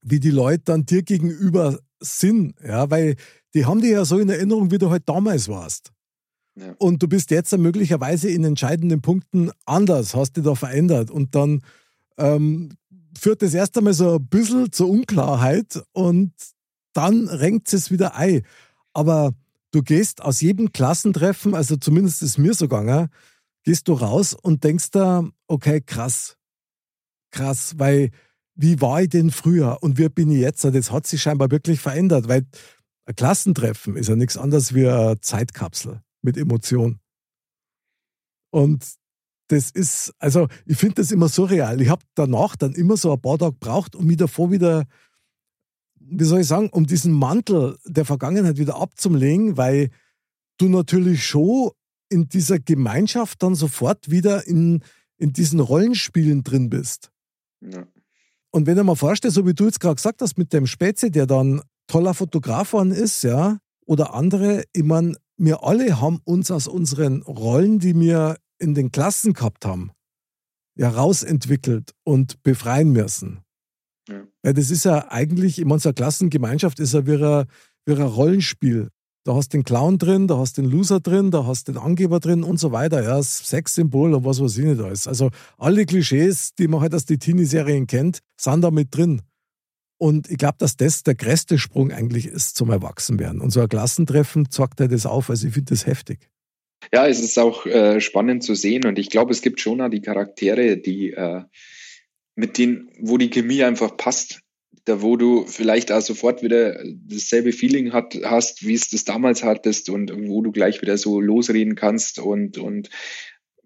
wie 0.02 0.20
die 0.20 0.32
Leute 0.32 0.64
dann 0.66 0.86
dir 0.86 1.04
gegenüber 1.04 1.80
sind, 2.00 2.56
ja, 2.64 2.90
weil 2.90 3.16
die 3.54 3.66
haben 3.66 3.82
dich 3.82 3.92
ja 3.92 4.06
so 4.06 4.20
in 4.20 4.30
Erinnerung, 4.30 4.72
wie 4.72 4.78
du 4.78 4.90
halt 4.90 5.10
damals 5.10 5.50
warst. 5.50 5.92
Ja. 6.56 6.76
Und 6.78 7.04
du 7.04 7.08
bist 7.08 7.32
jetzt 7.32 7.52
dann 7.52 7.62
möglicherweise 7.62 8.30
in 8.30 8.44
entscheidenden 8.44 9.02
Punkten 9.02 9.52
anders, 9.66 10.16
hast 10.16 10.38
dich 10.38 10.44
da 10.44 10.56
verändert 10.56 11.12
und 11.12 11.36
dann 11.36 11.62
ähm, 12.18 12.70
führt 13.18 13.42
das 13.42 13.54
erst 13.54 13.78
einmal 13.78 13.94
so 13.94 14.16
ein 14.16 14.28
bisschen 14.28 14.72
zur 14.72 14.90
Unklarheit 14.90 15.82
und 15.92 16.32
dann 16.94 17.28
renkt 17.28 17.72
es 17.74 17.92
wieder 17.92 18.16
ein. 18.16 18.44
Aber 18.94 19.34
du 19.72 19.82
gehst 19.82 20.22
aus 20.22 20.42
jedem 20.42 20.72
Klassentreffen, 20.72 21.56
also 21.56 21.76
zumindest 21.76 22.22
ist 22.24 22.38
mir 22.38 22.54
so 22.54 22.68
gegangen, 22.68 23.10
gehst 23.64 23.88
du 23.88 23.94
raus 23.94 24.34
und 24.34 24.64
denkst 24.64 24.92
da, 24.92 25.24
okay, 25.48 25.82
krass, 25.82 26.38
krass, 27.32 27.76
weil 27.78 28.12
wie 28.56 28.82
war 28.82 29.02
ich 29.02 29.10
denn 29.10 29.32
früher 29.32 29.78
und 29.82 29.98
wie 29.98 30.10
bin 30.10 30.32
ich 30.32 30.40
jetzt? 30.40 30.66
Das 30.66 30.92
hat 30.92 31.08
sich 31.08 31.22
scheinbar 31.22 31.50
wirklich 31.52 31.80
verändert, 31.80 32.28
weil 32.28 32.46
ein 33.06 33.16
Klassentreffen 33.16 33.96
ist 33.96 34.10
ja 34.10 34.16
nichts 34.16 34.38
anderes 34.38 34.74
wie 34.74 34.88
eine 34.88 35.20
Zeitkapsel 35.22 36.02
mit 36.22 36.38
Emotion. 36.38 37.00
Und 38.52 38.86
das 39.48 39.72
ist, 39.72 40.14
also 40.20 40.48
ich 40.66 40.78
finde 40.78 40.96
das 40.96 41.12
immer 41.12 41.30
surreal. 41.30 41.82
Ich 41.82 41.90
habe 41.90 42.04
danach 42.16 42.56
dann 42.56 42.74
immer 42.74 42.98
so 42.98 43.14
ein 43.14 43.22
paar 43.22 43.38
Tage 43.38 43.54
gebraucht, 43.54 43.96
um 43.96 44.06
mich 44.06 44.18
davor 44.18 44.52
wieder 44.52 44.86
wie 46.12 46.24
soll 46.24 46.42
ich 46.42 46.48
sagen, 46.48 46.70
um 46.70 46.86
diesen 46.86 47.14
Mantel 47.14 47.78
der 47.86 48.06
Vergangenheit 48.06 48.58
wieder 48.58 48.80
abzulegen, 48.80 49.58
weil 49.58 49.90
du 50.58 50.70
natürlich 50.70 51.26
schon 51.26 51.72
in 52.10 52.28
dieser 52.28 52.60
Gemeinschaft 52.60 53.44
dann 53.44 53.56
sofort 53.56 54.10
wieder 54.10 54.48
in, 54.48 54.84
in 55.18 55.34
diesen 55.34 55.60
Rollenspielen 55.60 56.44
drin 56.44 56.70
bist. 56.70 57.12
Ja. 57.62 57.86
Und 58.52 58.66
wenn 58.66 58.78
du 58.78 58.84
mal 58.84 58.96
vorstellst, 58.96 59.36
so 59.36 59.46
wie 59.46 59.54
du 59.54 59.66
jetzt 59.66 59.80
gerade 59.80 59.96
gesagt 59.96 60.22
hast, 60.22 60.38
mit 60.38 60.54
dem 60.54 60.66
Spezi, 60.66 61.12
der 61.12 61.28
dann 61.28 61.62
toller 61.88 62.14
Fotograf 62.14 62.74
ist, 62.74 63.24
ja, 63.24 63.60
oder 63.86 64.14
andere, 64.14 64.64
ich 64.74 64.84
meine, 64.84 65.16
wir 65.38 65.64
alle 65.64 66.02
haben 66.02 66.20
uns 66.26 66.52
aus 66.52 66.68
unseren 66.68 67.22
Rollen, 67.24 67.80
die 67.80 67.98
wir 68.00 68.38
in 68.58 68.74
den 68.74 68.92
Klassen 68.92 69.34
gehabt 69.34 69.66
haben, 69.66 69.92
ja 70.76 70.90
rausentwickelt 70.90 71.94
und 72.04 72.42
befreien 72.44 72.92
müssen. 72.92 73.42
Ja. 74.10 74.24
ja 74.44 74.54
das 74.54 74.72
ist 74.72 74.86
ja 74.86 75.12
eigentlich, 75.12 75.56
so 75.56 75.64
eine 75.64 75.94
Klassengemeinschaft 75.94 76.80
ist 76.80 76.94
ja 76.94 77.06
wie 77.06 77.24
ein, 77.24 77.46
wie 77.86 77.94
ein 77.94 78.02
Rollenspiel. 78.02 78.90
Da 79.26 79.36
hast 79.36 79.54
du 79.54 79.58
den 79.58 79.64
Clown 79.64 79.98
drin, 79.98 80.28
da 80.28 80.38
hast 80.38 80.58
du 80.58 80.62
den 80.62 80.72
Loser 80.72 81.00
drin, 81.00 81.30
da 81.30 81.46
hast 81.46 81.68
du 81.68 81.74
den 81.74 81.82
Angeber 81.82 82.20
drin 82.20 82.44
und 82.44 82.60
so 82.60 82.72
weiter. 82.72 83.04
Ja, 83.04 83.18
das 83.18 83.48
Sexsymbol 83.48 84.14
und 84.14 84.26
was 84.26 84.42
weiß 84.42 84.58
ich 84.58 84.66
nicht 84.66 84.82
alles. 84.82 85.08
Also 85.08 85.30
alle 85.58 85.86
Klischees, 85.86 86.56
die 86.56 86.68
man 86.68 86.82
halt 86.82 86.96
aus 86.96 87.06
den 87.06 87.20
Teenie-Serien 87.20 87.86
kennt, 87.86 88.20
sind 88.38 88.62
da 88.62 88.72
mit 88.72 88.96
drin. 88.96 89.22
Und 90.00 90.32
ich 90.32 90.38
glaube, 90.38 90.56
dass 90.60 90.78
das 90.78 91.04
der 91.04 91.16
größte 91.16 91.58
Sprung 91.58 91.92
eigentlich 91.92 92.26
ist 92.26 92.56
zum 92.56 92.70
Erwachsenwerden. 92.70 93.42
Und 93.42 93.52
so 93.52 93.60
ein 93.60 93.68
Klassentreffen 93.68 94.50
zeigt 94.50 94.80
er 94.80 94.88
das 94.88 95.06
auf. 95.06 95.30
Also 95.30 95.48
ich 95.48 95.54
finde 95.54 95.74
das 95.74 95.86
heftig. 95.86 96.30
Ja, 96.94 97.06
es 97.06 97.20
ist 97.20 97.38
auch 97.38 97.66
äh, 97.66 98.00
spannend 98.00 98.44
zu 98.44 98.56
sehen. 98.56 98.86
Und 98.86 98.98
ich 98.98 99.10
glaube, 99.10 99.32
es 99.32 99.42
gibt 99.42 99.60
schon 99.60 99.82
auch 99.82 99.90
die 99.90 100.02
Charaktere, 100.02 100.78
die 100.78 101.12
äh, 101.12 101.44
mit 102.40 102.58
denen, 102.58 102.90
wo 103.00 103.18
die 103.18 103.30
Chemie 103.30 103.64
einfach 103.64 103.96
passt. 103.98 104.42
Da, 104.86 105.02
wo 105.02 105.18
du 105.18 105.46
vielleicht 105.46 105.92
auch 105.92 106.02
sofort 106.02 106.42
wieder 106.42 106.82
dasselbe 107.06 107.52
Feeling 107.52 107.92
hat, 107.92 108.18
hast, 108.24 108.66
wie 108.66 108.74
es 108.74 108.90
das 108.90 109.04
damals 109.04 109.44
hattest 109.44 109.90
und 109.90 110.12
wo 110.28 110.42
du 110.42 110.52
gleich 110.52 110.82
wieder 110.82 110.98
so 110.98 111.20
losreden 111.20 111.76
kannst 111.76 112.18
und, 112.18 112.58
und 112.58 112.90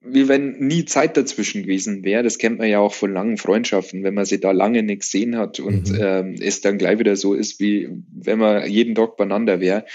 wie 0.01 0.27
wenn 0.27 0.57
nie 0.57 0.85
Zeit 0.85 1.15
dazwischen 1.15 1.61
gewesen 1.63 2.03
wäre. 2.03 2.23
Das 2.23 2.39
kennt 2.39 2.57
man 2.57 2.67
ja 2.67 2.79
auch 2.79 2.93
von 2.93 3.13
langen 3.13 3.37
Freundschaften, 3.37 4.03
wenn 4.03 4.15
man 4.15 4.25
sie 4.25 4.39
da 4.39 4.51
lange 4.51 4.83
nicht 4.83 5.01
gesehen 5.01 5.37
hat 5.37 5.59
und 5.59 5.91
mhm. 5.91 5.99
ähm, 6.01 6.35
es 6.41 6.61
dann 6.61 6.79
gleich 6.79 6.99
wieder 6.99 7.15
so 7.15 7.35
ist, 7.35 7.59
wie 7.59 7.89
wenn 8.11 8.39
man 8.39 8.67
jeden 8.67 8.95
Tag 8.95 9.15
beieinander 9.15 9.61
wäre. 9.61 9.85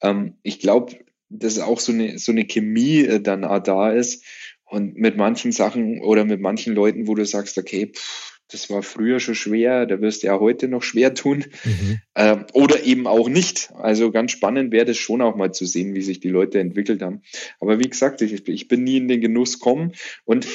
Ähm, 0.00 0.34
ich 0.42 0.60
glaube, 0.60 0.96
dass 1.28 1.58
auch 1.58 1.80
so 1.80 1.92
eine, 1.92 2.18
so 2.18 2.32
eine 2.32 2.46
Chemie 2.46 3.00
äh, 3.00 3.20
dann 3.20 3.44
auch 3.44 3.62
da 3.62 3.90
ist 3.90 4.24
und 4.70 4.96
mit 4.96 5.16
manchen 5.16 5.52
Sachen 5.52 6.00
oder 6.00 6.24
mit 6.24 6.40
manchen 6.40 6.74
Leuten, 6.74 7.06
wo 7.06 7.14
du 7.14 7.24
sagst, 7.24 7.58
okay, 7.58 7.92
pff, 7.94 8.38
das 8.50 8.70
war 8.70 8.82
früher 8.82 9.20
schon 9.20 9.34
schwer, 9.34 9.86
da 9.86 10.00
wirst 10.00 10.22
du 10.22 10.28
ja 10.28 10.40
heute 10.40 10.68
noch 10.68 10.82
schwer 10.82 11.14
tun. 11.14 11.44
Mhm. 11.64 11.98
Ähm, 12.14 12.46
oder 12.54 12.82
eben 12.82 13.06
auch 13.06 13.28
nicht. 13.28 13.70
Also 13.74 14.10
ganz 14.10 14.32
spannend 14.32 14.72
wäre 14.72 14.86
das 14.86 14.96
schon 14.96 15.20
auch 15.20 15.36
mal 15.36 15.52
zu 15.52 15.66
sehen, 15.66 15.94
wie 15.94 16.02
sich 16.02 16.20
die 16.20 16.30
Leute 16.30 16.58
entwickelt 16.58 17.02
haben. 17.02 17.22
Aber 17.60 17.78
wie 17.78 17.88
gesagt, 17.88 18.22
ich, 18.22 18.48
ich 18.48 18.68
bin 18.68 18.84
nie 18.84 18.96
in 18.96 19.08
den 19.08 19.20
Genuss 19.20 19.58
gekommen 19.58 19.92
und 20.24 20.46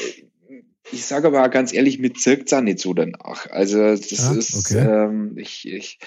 ich 0.94 1.06
sage 1.06 1.28
aber 1.28 1.48
ganz 1.50 1.74
ehrlich, 1.74 2.00
mit 2.00 2.20
zirkt 2.20 2.48
es 2.48 2.54
auch 2.54 2.62
nicht 2.62 2.80
so 2.80 2.94
danach. 2.94 3.50
Also 3.50 3.80
das 3.80 4.30
ah, 4.30 4.36
ist, 4.36 4.72
okay. 4.72 4.88
ähm, 4.88 5.34
ich, 5.38 5.68
ich 5.68 6.00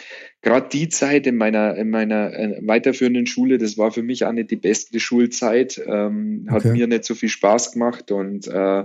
gerade 0.42 0.68
die 0.68 0.88
Zeit 0.88 1.26
in 1.26 1.36
meiner, 1.36 1.76
in 1.76 1.90
meiner 1.90 2.32
äh, 2.32 2.60
weiterführenden 2.62 3.26
Schule, 3.26 3.58
das 3.58 3.76
war 3.76 3.92
für 3.92 4.02
mich 4.02 4.24
auch 4.24 4.32
nicht 4.32 4.50
die 4.50 4.56
beste 4.56 5.00
Schulzeit. 5.00 5.80
Ähm, 5.84 6.46
hat 6.50 6.64
mir 6.64 6.86
nicht 6.86 7.04
so 7.04 7.14
viel 7.14 7.28
Spaß 7.28 7.72
gemacht 7.72 8.10
und 8.10 8.46
äh, 8.46 8.84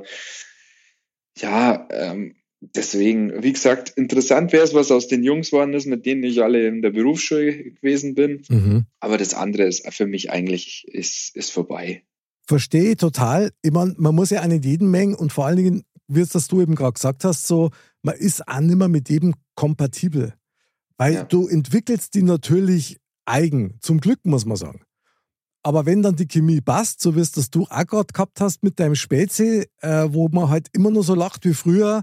ja, 1.38 1.88
ähm, 1.92 2.36
deswegen, 2.62 3.44
wie 3.44 3.54
gesagt, 3.54 3.94
interessant 3.96 4.54
wäre 4.54 4.64
es, 4.64 4.74
was 4.74 4.92
aus 4.92 5.08
den 5.08 5.24
Jungs 5.24 5.52
worden 5.52 5.74
ist, 5.74 5.86
mit 5.86 6.06
denen 6.06 6.24
ich 6.24 6.44
alle 6.44 6.68
in 6.68 6.82
der 6.82 6.92
Berufsschule 6.92 7.72
gewesen 7.72 8.16
bin. 8.16 8.44
Mhm. 8.50 8.86
Aber 9.00 9.18
das 9.18 9.34
andere 9.34 9.64
ist 9.64 9.88
für 9.94 10.08
mich 10.08 10.32
eigentlich 10.32 10.86
ist, 10.88 11.36
ist 11.36 11.52
vorbei. 11.52 12.04
Verstehe 12.48 12.98
total. 12.98 13.52
Ich 13.62 13.72
meine, 13.72 13.96
man 13.98 14.16
muss 14.16 14.30
ja 14.30 14.42
auch 14.42 14.48
nicht 14.48 14.66
jeden 14.66 14.92
Mengen 14.92 15.16
und 15.16 15.32
vor 15.32 15.46
allen 15.46 15.58
Dingen, 15.58 15.84
wie 16.14 16.22
es 16.22 16.30
das 16.30 16.48
du 16.48 16.62
eben 16.62 16.76
gerade 16.76 16.94
gesagt 16.94 17.24
hast, 17.24 17.48
so, 17.48 17.72
man 18.02 18.16
ist 18.16 18.48
auch 18.48 18.60
nicht 18.60 18.76
mehr 18.76 18.88
mit 18.88 19.10
jedem 19.10 19.34
kompatibel. 19.56 20.34
Weil 20.98 21.14
ja. 21.14 21.24
du 21.24 21.48
entwickelst 21.48 22.14
die 22.14 22.24
natürlich 22.24 22.98
eigen. 23.26 23.78
Zum 23.82 24.00
Glück, 24.00 24.26
muss 24.26 24.46
man 24.46 24.58
sagen. 24.58 24.82
Aber 25.64 25.86
wenn 25.86 26.02
dann 26.02 26.16
die 26.16 26.28
Chemie 26.28 26.62
passt, 26.62 27.02
so 27.02 27.16
wie 27.16 27.20
es 27.20 27.32
das 27.32 27.50
du 27.50 27.66
auch 27.70 27.86
gerade 27.86 28.12
gehabt 28.12 28.42
hast 28.42 28.64
mit 28.64 28.80
deinem 28.80 28.96
Spezi, 28.96 29.68
äh, 29.82 30.08
wo 30.10 30.28
man 30.30 30.50
halt 30.50 30.70
immer 30.74 30.90
nur 30.90 31.04
so 31.04 31.14
lacht 31.16 31.46
wie 31.46 31.54
früher, 31.54 32.02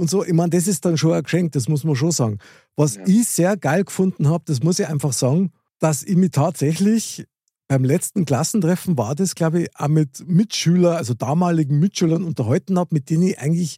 und 0.00 0.08
so. 0.08 0.24
Ich 0.24 0.32
meine, 0.32 0.50
das 0.50 0.66
ist 0.66 0.84
dann 0.84 0.96
schon 0.96 1.12
ein 1.12 1.22
Geschenk, 1.22 1.52
das 1.52 1.68
muss 1.68 1.84
man 1.84 1.94
schon 1.94 2.10
sagen. 2.10 2.38
Was 2.74 2.96
ja. 2.96 3.02
ich 3.06 3.28
sehr 3.28 3.56
geil 3.56 3.84
gefunden 3.84 4.28
habe, 4.28 4.44
das 4.46 4.62
muss 4.62 4.78
ich 4.78 4.88
einfach 4.88 5.12
sagen, 5.12 5.52
dass 5.78 6.02
ich 6.02 6.16
mich 6.16 6.30
tatsächlich 6.30 7.26
beim 7.70 7.84
letzten 7.84 8.24
Klassentreffen 8.24 8.98
war 8.98 9.14
das, 9.14 9.36
glaube 9.36 9.62
ich, 9.62 9.76
auch 9.76 9.86
mit 9.86 10.26
Mitschülern, 10.26 10.96
also 10.96 11.14
damaligen 11.14 11.78
Mitschülern 11.78 12.24
unterhalten 12.24 12.76
habe, 12.76 12.92
mit 12.92 13.10
denen 13.10 13.22
ich 13.22 13.38
eigentlich 13.38 13.76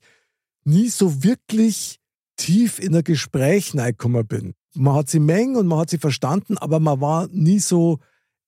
nie 0.64 0.88
so 0.88 1.22
wirklich 1.22 2.00
tief 2.36 2.78
in 2.78 2.96
ein 2.96 3.04
Gespräch 3.04 3.76
reingekommen 3.76 4.26
bin. 4.26 4.54
Man 4.74 4.94
hat 4.94 5.10
sie 5.10 5.18
mengen 5.18 5.56
und 5.56 5.66
man 5.66 5.80
hat 5.80 5.90
sie 5.90 5.98
verstanden, 5.98 6.56
aber 6.56 6.80
man 6.80 7.02
war 7.02 7.28
nie 7.32 7.58
so 7.58 7.98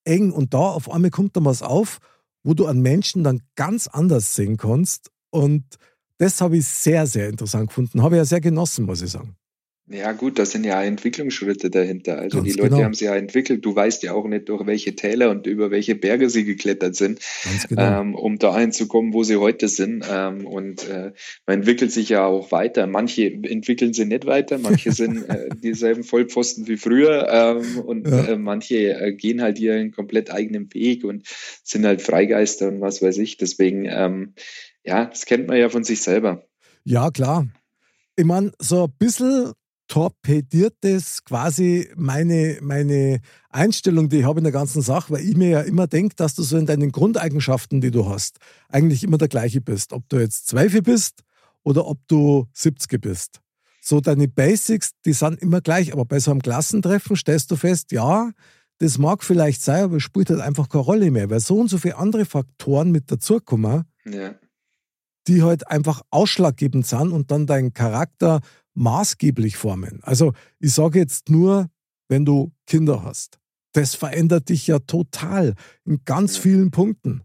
eng. 0.04 0.32
Und 0.32 0.54
da 0.54 0.60
auf 0.60 0.90
einmal 0.90 1.10
kommt 1.10 1.36
dann 1.36 1.44
was 1.44 1.60
auf, 1.60 1.98
wo 2.42 2.54
du 2.54 2.64
an 2.64 2.80
Menschen 2.80 3.22
dann 3.22 3.42
ganz 3.54 3.86
anders 3.86 4.34
sehen 4.34 4.56
kannst. 4.56 5.10
Und 5.28 5.76
das 6.16 6.40
habe 6.40 6.56
ich 6.56 6.66
sehr, 6.66 7.06
sehr 7.06 7.28
interessant 7.28 7.68
gefunden. 7.68 8.02
Habe 8.02 8.14
ich 8.14 8.20
ja 8.20 8.24
sehr 8.24 8.40
genossen, 8.40 8.86
muss 8.86 9.02
ich 9.02 9.10
sagen. 9.10 9.36
Ja, 9.86 10.12
gut, 10.12 10.38
da 10.38 10.46
sind 10.46 10.64
ja 10.64 10.82
Entwicklungsschritte 10.82 11.68
dahinter. 11.68 12.18
Also 12.18 12.38
Ganz 12.38 12.50
die 12.50 12.58
Leute 12.58 12.70
genau. 12.70 12.84
haben 12.84 12.94
sie 12.94 13.04
ja 13.04 13.14
entwickelt. 13.16 13.66
Du 13.66 13.76
weißt 13.76 14.02
ja 14.02 14.14
auch 14.14 14.26
nicht, 14.26 14.48
durch 14.48 14.66
welche 14.66 14.96
Täler 14.96 15.30
und 15.30 15.46
über 15.46 15.70
welche 15.70 15.94
Berge 15.94 16.30
sie 16.30 16.44
geklettert 16.44 16.96
sind, 16.96 17.20
genau. 17.68 18.00
ähm, 18.00 18.14
um 18.14 18.38
dahin 18.38 18.72
zu 18.72 18.88
kommen, 18.88 19.12
wo 19.12 19.24
sie 19.24 19.36
heute 19.36 19.68
sind. 19.68 20.06
Ähm, 20.10 20.46
und 20.46 20.88
äh, 20.88 21.12
man 21.46 21.58
entwickelt 21.58 21.92
sich 21.92 22.08
ja 22.08 22.24
auch 22.24 22.50
weiter. 22.50 22.86
Manche 22.86 23.26
entwickeln 23.26 23.92
sie 23.92 24.06
nicht 24.06 24.24
weiter, 24.24 24.56
manche 24.56 24.90
sind 24.92 25.28
äh, 25.28 25.50
dieselben 25.62 26.02
Vollpfosten 26.02 26.66
wie 26.66 26.78
früher 26.78 27.28
ähm, 27.30 27.80
und 27.80 28.08
ja. 28.08 28.24
äh, 28.24 28.38
manche 28.38 28.98
äh, 28.98 29.12
gehen 29.12 29.42
halt 29.42 29.58
ihren 29.58 29.92
komplett 29.92 30.30
eigenen 30.30 30.72
Weg 30.72 31.04
und 31.04 31.28
sind 31.62 31.84
halt 31.84 32.00
Freigeister 32.00 32.68
und 32.68 32.80
was 32.80 33.02
weiß 33.02 33.18
ich. 33.18 33.36
Deswegen 33.36 33.84
ähm, 33.84 34.32
ja, 34.82 35.04
das 35.04 35.26
kennt 35.26 35.46
man 35.46 35.58
ja 35.58 35.68
von 35.68 35.84
sich 35.84 36.00
selber. 36.00 36.46
Ja, 36.84 37.10
klar. 37.10 37.46
Ich 38.16 38.24
meine, 38.24 38.52
so 38.58 38.84
ein 38.84 38.92
bisschen 38.98 39.52
torpediert 39.88 40.76
das 40.80 41.24
quasi 41.24 41.90
meine, 41.96 42.58
meine 42.62 43.20
Einstellung, 43.50 44.08
die 44.08 44.18
ich 44.18 44.24
habe 44.24 44.40
in 44.40 44.44
der 44.44 44.52
ganzen 44.52 44.82
Sache, 44.82 45.12
weil 45.12 45.28
ich 45.28 45.36
mir 45.36 45.48
ja 45.48 45.60
immer 45.60 45.86
denke, 45.86 46.16
dass 46.16 46.34
du 46.34 46.42
so 46.42 46.56
in 46.56 46.66
deinen 46.66 46.92
Grundeigenschaften, 46.92 47.80
die 47.80 47.90
du 47.90 48.08
hast, 48.08 48.38
eigentlich 48.68 49.04
immer 49.04 49.18
der 49.18 49.28
gleiche 49.28 49.60
bist. 49.60 49.92
Ob 49.92 50.08
du 50.08 50.18
jetzt 50.18 50.46
Zweifel 50.46 50.82
bist 50.82 51.22
oder 51.62 51.86
ob 51.86 51.98
du 52.08 52.46
70 52.52 53.00
bist. 53.00 53.40
So 53.80 54.00
deine 54.00 54.28
Basics, 54.28 54.92
die 55.04 55.12
sind 55.12 55.40
immer 55.42 55.60
gleich, 55.60 55.92
aber 55.92 56.06
bei 56.06 56.18
so 56.18 56.30
einem 56.30 56.40
Klassentreffen 56.40 57.16
stellst 57.16 57.50
du 57.50 57.56
fest, 57.56 57.92
ja, 57.92 58.30
das 58.78 58.98
mag 58.98 59.22
vielleicht 59.22 59.62
sein, 59.62 59.84
aber 59.84 59.96
es 59.98 60.02
spielt 60.02 60.30
halt 60.30 60.40
einfach 60.40 60.68
keine 60.68 60.84
Rolle 60.84 61.10
mehr, 61.10 61.28
weil 61.28 61.40
so 61.40 61.58
und 61.58 61.68
so 61.68 61.78
viele 61.78 61.96
andere 61.96 62.24
Faktoren 62.24 62.90
mit 62.90 63.10
dazukommen, 63.10 63.84
ja 64.06 64.34
die 65.26 65.42
halt 65.42 65.68
einfach 65.70 66.02
ausschlaggebend 66.10 66.86
sind 66.86 67.12
und 67.12 67.30
dann 67.30 67.46
deinen 67.46 67.72
Charakter 67.72 68.40
maßgeblich 68.74 69.56
formen. 69.56 70.00
Also 70.02 70.32
ich 70.58 70.72
sage 70.72 70.98
jetzt 70.98 71.30
nur, 71.30 71.70
wenn 72.08 72.24
du 72.24 72.52
Kinder 72.66 73.02
hast. 73.02 73.38
Das 73.72 73.94
verändert 73.94 74.48
dich 74.48 74.66
ja 74.66 74.78
total 74.78 75.54
in 75.84 76.04
ganz 76.04 76.36
vielen 76.36 76.70
Punkten. 76.70 77.22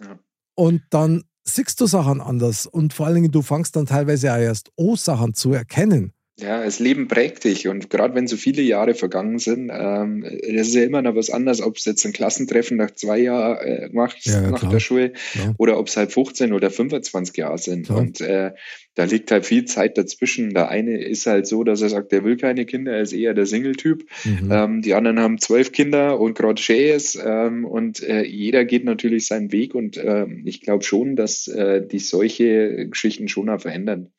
Ja. 0.00 0.18
Und 0.56 0.82
dann 0.90 1.24
siehst 1.44 1.80
du 1.80 1.86
Sachen 1.86 2.20
anders 2.20 2.66
und 2.66 2.92
vor 2.92 3.06
allen 3.06 3.16
Dingen, 3.16 3.32
du 3.32 3.42
fangst 3.42 3.76
dann 3.76 3.86
teilweise 3.86 4.32
auch 4.32 4.38
erst 4.38 4.72
O-Sachen 4.76 5.34
zu 5.34 5.52
erkennen. 5.52 6.12
Ja, 6.40 6.64
das 6.64 6.78
Leben 6.78 7.08
prägt 7.08 7.44
dich 7.44 7.68
und 7.68 7.90
gerade 7.90 8.14
wenn 8.14 8.26
so 8.26 8.36
viele 8.36 8.62
Jahre 8.62 8.94
vergangen 8.94 9.38
sind, 9.38 9.70
ähm, 9.72 10.22
das 10.22 10.68
ist 10.68 10.74
ja 10.74 10.84
immer 10.84 11.02
noch 11.02 11.14
was 11.14 11.30
anderes, 11.30 11.60
ob 11.60 11.76
es 11.76 11.84
jetzt 11.84 12.04
ein 12.04 12.12
Klassentreffen 12.12 12.76
nach 12.76 12.92
zwei 12.92 13.18
Jahren 13.18 13.58
äh, 13.58 13.88
macht, 13.92 14.24
ja, 14.24 14.40
nach 14.50 14.60
klar. 14.60 14.72
der 14.72 14.80
Schule, 14.80 15.12
ja. 15.34 15.54
oder 15.58 15.78
ob 15.78 15.88
es 15.88 15.96
halt 15.96 16.12
15 16.12 16.52
oder 16.52 16.70
25 16.70 17.36
Jahre 17.36 17.58
sind. 17.58 17.86
Klar. 17.86 17.98
Und 17.98 18.20
äh, 18.20 18.52
da 18.94 19.04
liegt 19.04 19.30
halt 19.30 19.46
viel 19.46 19.64
Zeit 19.64 19.98
dazwischen. 19.98 20.54
Der 20.54 20.68
eine 20.68 21.02
ist 21.02 21.26
halt 21.26 21.46
so, 21.46 21.64
dass 21.64 21.82
er 21.82 21.88
sagt, 21.88 22.12
er 22.12 22.24
will 22.24 22.36
keine 22.36 22.66
Kinder, 22.66 22.92
er 22.92 23.02
ist 23.02 23.12
eher 23.12 23.34
der 23.34 23.46
Single-Typ. 23.46 24.04
Mhm. 24.24 24.50
Ähm, 24.50 24.82
die 24.82 24.94
anderen 24.94 25.20
haben 25.20 25.38
zwölf 25.38 25.72
Kinder 25.72 26.18
und 26.18 26.36
gerade 26.36 26.60
Shays 26.60 27.18
ähm, 27.22 27.64
und 27.64 28.02
äh, 28.02 28.24
jeder 28.24 28.64
geht 28.64 28.84
natürlich 28.84 29.26
seinen 29.26 29.52
Weg 29.52 29.74
und 29.74 29.96
äh, 29.96 30.26
ich 30.44 30.60
glaube 30.60 30.84
schon, 30.84 31.16
dass 31.16 31.48
äh, 31.48 31.86
die 31.86 31.98
solche 31.98 32.88
Geschichten 32.88 33.28
schon 33.28 33.48
auch 33.48 33.60
verändern. 33.60 34.10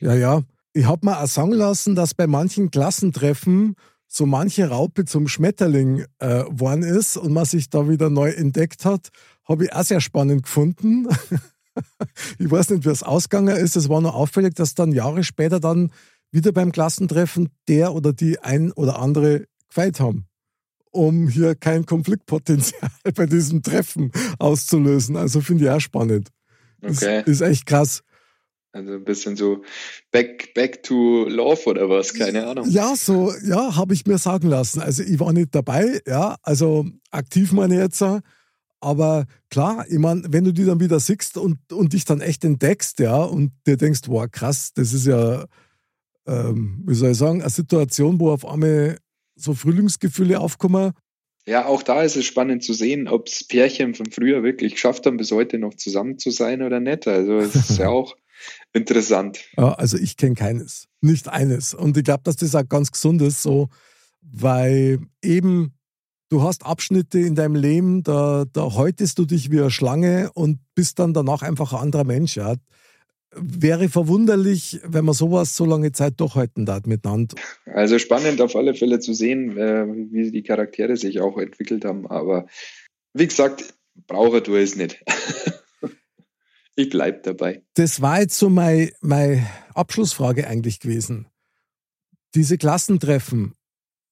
Ja, 0.00 0.14
ja, 0.14 0.42
ich 0.76 0.86
habe 0.86 1.06
mir 1.06 1.18
auch 1.18 1.26
sagen 1.26 1.52
lassen, 1.52 1.94
dass 1.94 2.12
bei 2.12 2.26
manchen 2.26 2.70
Klassentreffen 2.70 3.76
so 4.06 4.26
manche 4.26 4.68
Raupe 4.68 5.06
zum 5.06 5.26
Schmetterling 5.26 6.04
äh, 6.18 6.44
worden 6.50 6.82
ist 6.82 7.16
und 7.16 7.32
man 7.32 7.46
sich 7.46 7.70
da 7.70 7.88
wieder 7.88 8.10
neu 8.10 8.30
entdeckt 8.30 8.84
hat. 8.84 9.08
Habe 9.48 9.64
ich 9.64 9.72
auch 9.72 9.84
sehr 9.84 10.00
spannend 10.00 10.42
gefunden. 10.42 11.08
ich 12.38 12.50
weiß 12.50 12.70
nicht, 12.70 12.84
wie 12.84 12.90
es 12.90 13.02
ausgegangen 13.02 13.56
ist. 13.56 13.74
Es 13.76 13.88
war 13.88 14.02
nur 14.02 14.14
auffällig, 14.14 14.54
dass 14.54 14.74
dann 14.74 14.92
Jahre 14.92 15.24
später 15.24 15.60
dann 15.60 15.92
wieder 16.30 16.52
beim 16.52 16.72
Klassentreffen 16.72 17.48
der 17.68 17.94
oder 17.94 18.12
die 18.12 18.38
ein 18.40 18.70
oder 18.72 18.98
andere 18.98 19.46
gefeit 19.68 19.98
haben, 19.98 20.26
um 20.90 21.28
hier 21.28 21.54
kein 21.54 21.86
Konfliktpotenzial 21.86 22.90
bei 23.14 23.24
diesem 23.24 23.62
Treffen 23.62 24.12
auszulösen. 24.38 25.16
Also 25.16 25.40
finde 25.40 25.64
ich 25.64 25.70
auch 25.70 25.80
spannend. 25.80 26.28
Okay. 26.82 27.20
Ist, 27.20 27.28
ist 27.28 27.40
echt 27.40 27.64
krass. 27.64 28.02
Also 28.76 28.92
ein 28.92 29.04
bisschen 29.04 29.36
so 29.36 29.62
back, 30.12 30.52
back 30.52 30.82
to 30.82 31.26
love 31.28 31.64
oder 31.64 31.88
was, 31.88 32.12
keine 32.12 32.46
Ahnung. 32.46 32.68
Ja, 32.68 32.94
so, 32.94 33.32
ja, 33.42 33.74
habe 33.74 33.94
ich 33.94 34.04
mir 34.04 34.18
sagen 34.18 34.48
lassen. 34.48 34.80
Also 34.80 35.02
ich 35.02 35.18
war 35.18 35.32
nicht 35.32 35.54
dabei, 35.54 36.02
ja, 36.06 36.36
also 36.42 36.84
aktiv 37.10 37.52
meine 37.52 37.76
jetzt, 37.76 38.04
Aber 38.80 39.24
klar, 39.48 39.86
ich 39.88 39.98
meine, 39.98 40.24
wenn 40.28 40.44
du 40.44 40.52
die 40.52 40.66
dann 40.66 40.78
wieder 40.78 41.00
siehst 41.00 41.38
und, 41.38 41.72
und 41.72 41.94
dich 41.94 42.04
dann 42.04 42.20
echt 42.20 42.44
entdeckst, 42.44 42.98
ja, 43.00 43.16
und 43.16 43.52
dir 43.66 43.78
denkst, 43.78 44.02
wow, 44.08 44.26
krass, 44.30 44.72
das 44.74 44.92
ist 44.92 45.06
ja, 45.06 45.46
ähm, 46.26 46.82
wie 46.86 46.94
soll 46.94 47.12
ich 47.12 47.16
sagen, 47.16 47.40
eine 47.40 47.50
Situation, 47.50 48.20
wo 48.20 48.30
auf 48.30 48.44
einmal 48.44 48.98
so 49.36 49.54
Frühlingsgefühle 49.54 50.38
aufkommen. 50.38 50.92
Ja, 51.46 51.64
auch 51.64 51.82
da 51.82 52.02
ist 52.02 52.16
es 52.16 52.26
spannend 52.26 52.62
zu 52.62 52.74
sehen, 52.74 53.08
ob 53.08 53.28
es 53.28 53.46
Pärchen 53.46 53.94
von 53.94 54.10
früher 54.10 54.42
wirklich 54.42 54.74
geschafft 54.74 55.06
haben, 55.06 55.16
bis 55.16 55.30
heute 55.30 55.58
noch 55.58 55.74
zusammen 55.74 56.18
zu 56.18 56.30
sein 56.30 56.60
oder 56.60 56.80
nicht. 56.80 57.06
Also 57.08 57.38
es 57.38 57.54
ist 57.54 57.78
ja 57.78 57.88
auch 57.98 58.16
interessant. 58.72 59.40
Ja, 59.56 59.74
also 59.74 59.96
ich 59.96 60.16
kenne 60.16 60.34
keines, 60.34 60.88
nicht 61.00 61.28
eines. 61.28 61.74
Und 61.74 61.96
ich 61.96 62.04
glaube, 62.04 62.22
dass 62.24 62.36
das 62.36 62.54
auch 62.54 62.68
ganz 62.68 62.92
gesund 62.92 63.22
ist, 63.22 63.42
so, 63.42 63.68
weil 64.20 65.00
eben 65.22 65.76
du 66.28 66.42
hast 66.42 66.64
Abschnitte 66.64 67.18
in 67.18 67.34
deinem 67.34 67.54
Leben, 67.54 68.02
da, 68.02 68.44
da 68.52 68.74
häutest 68.74 69.18
du 69.18 69.24
dich 69.24 69.50
wie 69.50 69.60
eine 69.60 69.70
Schlange 69.70 70.30
und 70.34 70.58
bist 70.74 70.98
dann 70.98 71.14
danach 71.14 71.42
einfach 71.42 71.72
ein 71.72 71.80
anderer 71.80 72.04
Mensch. 72.04 72.36
Ja. 72.36 72.54
Wäre 73.34 73.88
verwunderlich, 73.88 74.80
wenn 74.84 75.04
man 75.04 75.14
sowas 75.14 75.56
so 75.56 75.64
lange 75.64 75.92
Zeit 75.92 76.14
durchhalten 76.20 76.64
darf 76.64 76.86
miteinander. 76.86 77.36
Also 77.66 77.98
spannend 77.98 78.40
auf 78.40 78.56
alle 78.56 78.74
Fälle 78.74 78.98
zu 78.98 79.12
sehen, 79.12 79.56
äh, 79.58 79.86
wie 79.86 80.30
die 80.30 80.42
Charaktere 80.42 80.96
sich 80.96 81.20
auch 81.20 81.36
entwickelt 81.38 81.84
haben. 81.84 82.06
Aber 82.06 82.46
wie 83.12 83.26
gesagt, 83.26 83.74
brauche 84.06 84.42
du 84.42 84.56
es 84.56 84.76
nicht. 84.76 85.02
ich 86.76 86.90
bleibe 86.90 87.20
dabei. 87.22 87.62
Das 87.74 88.00
war 88.00 88.20
jetzt 88.20 88.38
so 88.38 88.48
meine, 88.48 88.92
meine 89.00 89.46
Abschlussfrage 89.74 90.46
eigentlich 90.46 90.78
gewesen. 90.80 91.26
Diese 92.34 92.58
Klassentreffen, 92.58 93.54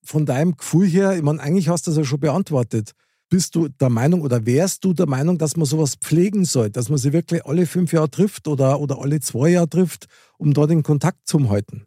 von 0.04 0.26
deinem 0.26 0.56
Gefühl 0.56 0.87
her, 0.87 1.16
ich 1.16 1.23
meine, 1.23 1.40
eigentlich 1.40 1.68
hast 1.68 1.87
du 1.87 1.90
das 1.90 1.99
ja 1.99 2.04
schon 2.04 2.21
beantwortet. 2.21 2.92
Bist 3.30 3.54
du 3.54 3.68
der 3.68 3.88
Meinung 3.88 4.21
oder 4.21 4.44
wärst 4.47 4.85
du 4.85 4.92
der 4.92 5.09
Meinung, 5.09 5.38
dass 5.38 5.56
man 5.56 5.66
sowas 5.66 5.97
pflegen 5.97 6.44
soll, 6.44 6.71
dass 6.71 6.90
man 6.90 6.99
sie 6.99 7.12
wirklich 7.12 7.47
alle 7.47 7.66
fünf 7.66 7.92
Jahre 7.92 8.11
trifft 8.11 8.47
oder, 8.47 8.80
oder 8.80 9.00
alle 9.00 9.21
zwei 9.21 9.49
Jahre 9.49 9.68
trifft, 9.68 10.06
um 10.37 10.52
dort 10.52 10.71
den 10.71 10.83
Kontakt 10.83 11.26
zu 11.26 11.49
halten? 11.49 11.87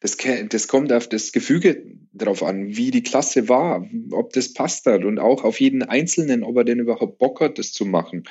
Das, 0.00 0.16
das 0.48 0.68
kommt 0.68 0.92
auf 0.92 1.08
das 1.08 1.32
Gefüge 1.32 1.82
drauf 2.12 2.42
an, 2.42 2.76
wie 2.76 2.90
die 2.90 3.02
Klasse 3.02 3.48
war, 3.48 3.88
ob 4.10 4.32
das 4.32 4.52
passt 4.52 4.86
hat 4.86 5.04
und 5.04 5.18
auch 5.18 5.44
auf 5.44 5.60
jeden 5.60 5.82
Einzelnen, 5.82 6.42
ob 6.44 6.56
er 6.56 6.64
denn 6.64 6.78
überhaupt 6.78 7.18
Bock 7.18 7.40
hat, 7.40 7.58
das 7.58 7.72
zu 7.72 7.84
machen. 7.84 8.24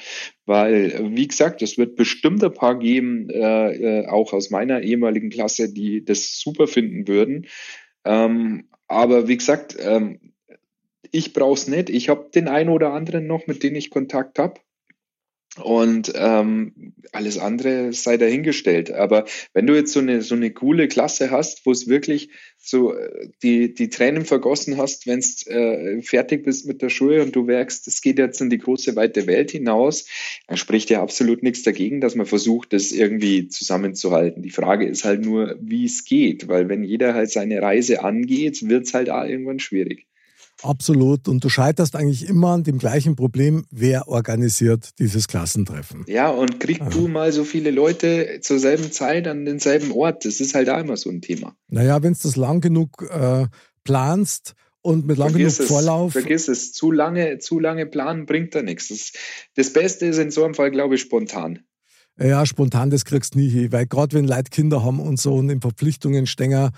Weil, 0.46 1.12
wie 1.16 1.28
gesagt, 1.28 1.62
es 1.62 1.78
wird 1.78 1.96
bestimmt 1.96 2.44
ein 2.44 2.54
paar 2.54 2.80
geben, 2.80 3.30
äh, 3.30 4.02
äh 4.02 4.08
auch 4.08 4.34
aus 4.34 4.50
meiner 4.50 4.82
ehemaligen 4.82 5.30
Klasse, 5.30 5.72
die 5.72 6.04
das 6.06 6.40
super 6.40 6.68
finden 6.68 7.08
würden. 7.08 7.48
Ähm, 8.06 8.70
aber 8.88 9.28
wie 9.28 9.38
gesagt, 9.38 9.76
ähm, 9.80 10.20
ich 11.12 11.34
brauche 11.34 11.54
es 11.54 11.68
nicht. 11.68 11.90
Ich 11.90 12.10
habe 12.10 12.30
den 12.34 12.48
einen 12.48 12.70
oder 12.70 12.94
anderen 12.94 13.28
noch, 13.28 13.48
mit 13.48 13.64
dem 13.64 13.76
ich 13.76 13.90
Kontakt 13.90 14.40
habe. 14.40 14.60
Und 15.62 16.12
ähm, 16.16 16.94
alles 17.14 17.38
andere 17.38 17.94
sei 17.94 18.18
dahingestellt. 18.18 18.92
Aber 18.92 19.26
wenn 19.54 19.66
du 19.66 19.74
jetzt 19.74 19.94
so 19.94 20.02
eine, 20.02 20.22
so 20.22 20.36
eine 20.36 20.52
coole 20.52 20.90
Klasse 20.90 21.32
hast, 21.32 21.66
wo 21.66 21.72
es 21.72 21.88
wirklich 21.88 22.30
so 22.58 22.94
äh, 22.94 23.30
die, 23.42 23.74
die 23.74 23.90
Tränen 23.90 24.26
vergossen 24.26 24.78
hast, 24.78 25.08
wenn 25.08 25.22
du 25.22 25.52
äh, 25.52 26.02
fertig 26.02 26.44
bist 26.44 26.66
mit 26.68 26.82
der 26.82 26.90
Schule 26.90 27.22
und 27.24 27.36
du 27.36 27.44
merkst, 27.44 27.88
es 27.88 28.02
geht 28.02 28.20
jetzt 28.20 28.42
in 28.42 28.50
die 28.50 28.58
große, 28.58 28.98
weite 28.98 29.28
Welt 29.28 29.52
hinaus, 29.52 30.08
dann 30.48 30.58
spricht 30.58 30.90
ja 30.90 31.02
absolut 31.02 31.42
nichts 31.42 31.64
dagegen, 31.64 32.02
dass 32.02 32.16
man 32.16 32.26
versucht, 32.26 32.74
das 32.74 32.92
irgendwie 32.92 33.48
zusammenzuhalten. 33.48 34.44
Die 34.44 34.50
Frage 34.50 34.86
ist 34.86 35.06
halt 35.06 35.24
nur, 35.24 35.58
wie 35.62 35.86
es 35.86 36.04
geht, 36.04 36.50
weil 36.50 36.68
wenn 36.68 36.84
jeder 36.84 37.14
halt 37.14 37.32
seine 37.32 37.62
Reise 37.62 38.04
angeht, 38.04 38.68
wird 38.68 38.88
es 38.88 38.94
halt 38.94 39.10
auch 39.10 39.24
irgendwann 39.24 39.60
schwierig. 39.60 40.08
Absolut. 40.64 41.28
Und 41.28 41.44
du 41.44 41.50
scheiterst 41.50 41.96
eigentlich 41.96 42.28
immer 42.28 42.52
an 42.52 42.64
dem 42.64 42.78
gleichen 42.78 43.16
Problem, 43.16 43.66
wer 43.72 44.08
organisiert 44.08 44.98
dieses 45.00 45.28
Klassentreffen. 45.28 46.06
Ja, 46.08 46.30
und 46.30 46.60
kriegst 46.60 46.82
ja. 46.82 46.90
du 46.90 47.08
mal 47.08 47.32
so 47.32 47.44
viele 47.44 47.72
Leute 47.72 48.40
zur 48.42 48.60
selben 48.60 48.92
Zeit 48.92 49.28
an 49.28 49.46
denselben 49.46 49.92
Ort? 49.92 50.26
Das 50.26 50.40
ist 50.40 50.56
halt 50.56 50.70
auch 50.70 50.80
immer 50.80 50.98
so 50.98 51.10
ein 51.10 51.22
Thema. 51.22 51.56
Naja, 51.68 52.02
wenn 52.02 52.14
du 52.14 52.20
das 52.22 52.36
lang 52.36 52.62
genug 52.62 53.06
äh, 53.10 53.48
planst 53.84 54.54
und 54.82 55.06
mit 55.06 55.18
lang 55.18 55.32
vergiss 55.32 55.58
genug 55.58 55.70
Vorlauf. 55.70 56.12
vergiss 56.14 56.48
es, 56.48 56.74
zu 56.74 56.92
lange, 56.92 57.40
zu 57.40 57.60
lange 57.60 57.86
planen 57.86 58.26
bringt 58.26 58.56
da 58.56 58.62
nichts. 58.62 58.90
Das, 58.90 59.14
das 59.56 59.74
Beste 59.74 60.06
ist 60.06 60.20
in 60.20 60.32
so 60.32 60.44
einem 60.44 60.54
Fall, 60.54 60.72
glaube 60.72 60.96
ich, 60.96 61.02
spontan. 61.02 61.60
Ja, 62.18 62.46
spontan, 62.46 62.92
das 62.92 63.04
kriegst 63.04 63.36
du 63.36 63.40
nie 63.40 63.50
hin, 63.50 63.72
weil 63.72 63.88
gerade 63.88 64.16
wenn 64.16 64.26
Leute 64.26 64.50
Kinder 64.50 64.84
haben 64.84 65.00
und 65.00 65.20
so 65.20 65.36
und 65.36 65.50
in 65.50 65.60
Verpflichtungen 65.60 66.28
stenger, 66.28 66.72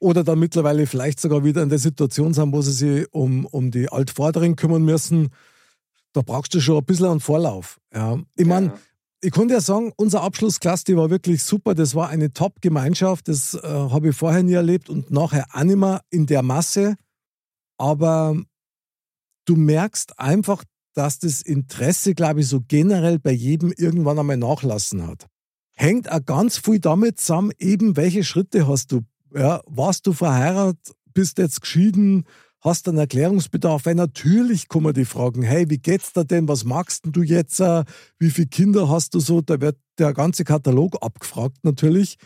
oder 0.00 0.24
dann 0.24 0.38
mittlerweile 0.38 0.86
vielleicht 0.86 1.20
sogar 1.20 1.44
wieder 1.44 1.62
in 1.62 1.68
der 1.68 1.78
Situation 1.78 2.34
sind, 2.34 2.52
wo 2.52 2.62
sie 2.62 2.72
sich 2.72 3.06
um, 3.12 3.46
um 3.46 3.70
die 3.70 3.88
Altvorderen 3.88 4.56
kümmern 4.56 4.84
müssen, 4.84 5.30
da 6.12 6.22
brauchst 6.22 6.54
du 6.54 6.60
schon 6.60 6.78
ein 6.78 6.84
bisschen 6.84 7.06
einen 7.06 7.20
Vorlauf. 7.20 7.78
Ja. 7.94 8.18
Ich 8.36 8.46
meine, 8.46 8.68
ja. 8.68 8.78
ich 9.20 9.30
konnte 9.30 9.54
ja 9.54 9.60
sagen, 9.60 9.92
unser 9.96 10.22
Abschlussklasse, 10.22 10.84
die 10.84 10.96
war 10.96 11.10
wirklich 11.10 11.42
super. 11.42 11.74
Das 11.74 11.94
war 11.94 12.08
eine 12.08 12.32
Top-Gemeinschaft. 12.32 13.28
Das 13.28 13.54
äh, 13.54 13.60
habe 13.62 14.10
ich 14.10 14.16
vorher 14.16 14.42
nie 14.42 14.54
erlebt 14.54 14.88
und 14.88 15.10
nachher 15.10 15.46
auch 15.52 15.64
nicht 15.64 15.76
mehr 15.76 16.02
in 16.10 16.26
der 16.26 16.42
Masse. 16.42 16.96
Aber 17.76 18.36
du 19.44 19.56
merkst 19.56 20.18
einfach, 20.18 20.64
dass 20.94 21.18
das 21.18 21.42
Interesse, 21.42 22.14
glaube 22.14 22.40
ich, 22.40 22.48
so 22.48 22.60
generell 22.66 23.18
bei 23.18 23.30
jedem 23.30 23.72
irgendwann 23.72 24.18
einmal 24.18 24.36
nachlassen 24.36 25.06
hat. 25.06 25.26
Hängt 25.74 26.10
auch 26.10 26.24
ganz 26.24 26.58
viel 26.58 26.80
damit 26.80 27.20
zusammen, 27.20 27.52
eben 27.58 27.96
welche 27.96 28.24
Schritte 28.24 28.66
hast 28.66 28.90
du 28.90 29.02
ja, 29.34 29.60
warst 29.66 30.06
du 30.06 30.12
verheiratet, 30.12 30.94
bist 31.14 31.38
jetzt 31.38 31.60
geschieden, 31.60 32.24
hast 32.60 32.88
einen 32.88 32.98
Erklärungsbedarf? 32.98 33.86
Weil 33.86 33.94
natürlich 33.94 34.68
kommen 34.68 34.94
die 34.94 35.04
Fragen, 35.04 35.42
hey, 35.42 35.68
wie 35.68 35.78
geht's 35.78 36.12
dir 36.12 36.24
denn? 36.24 36.48
Was 36.48 36.64
magst 36.64 37.04
du 37.06 37.22
jetzt? 37.22 37.60
Wie 38.18 38.30
viele 38.30 38.48
Kinder 38.48 38.88
hast 38.88 39.14
du 39.14 39.20
so? 39.20 39.40
Da 39.40 39.60
wird 39.60 39.76
der 39.98 40.12
ganze 40.12 40.44
Katalog 40.44 40.96
abgefragt 41.02 41.58
natürlich. 41.62 42.16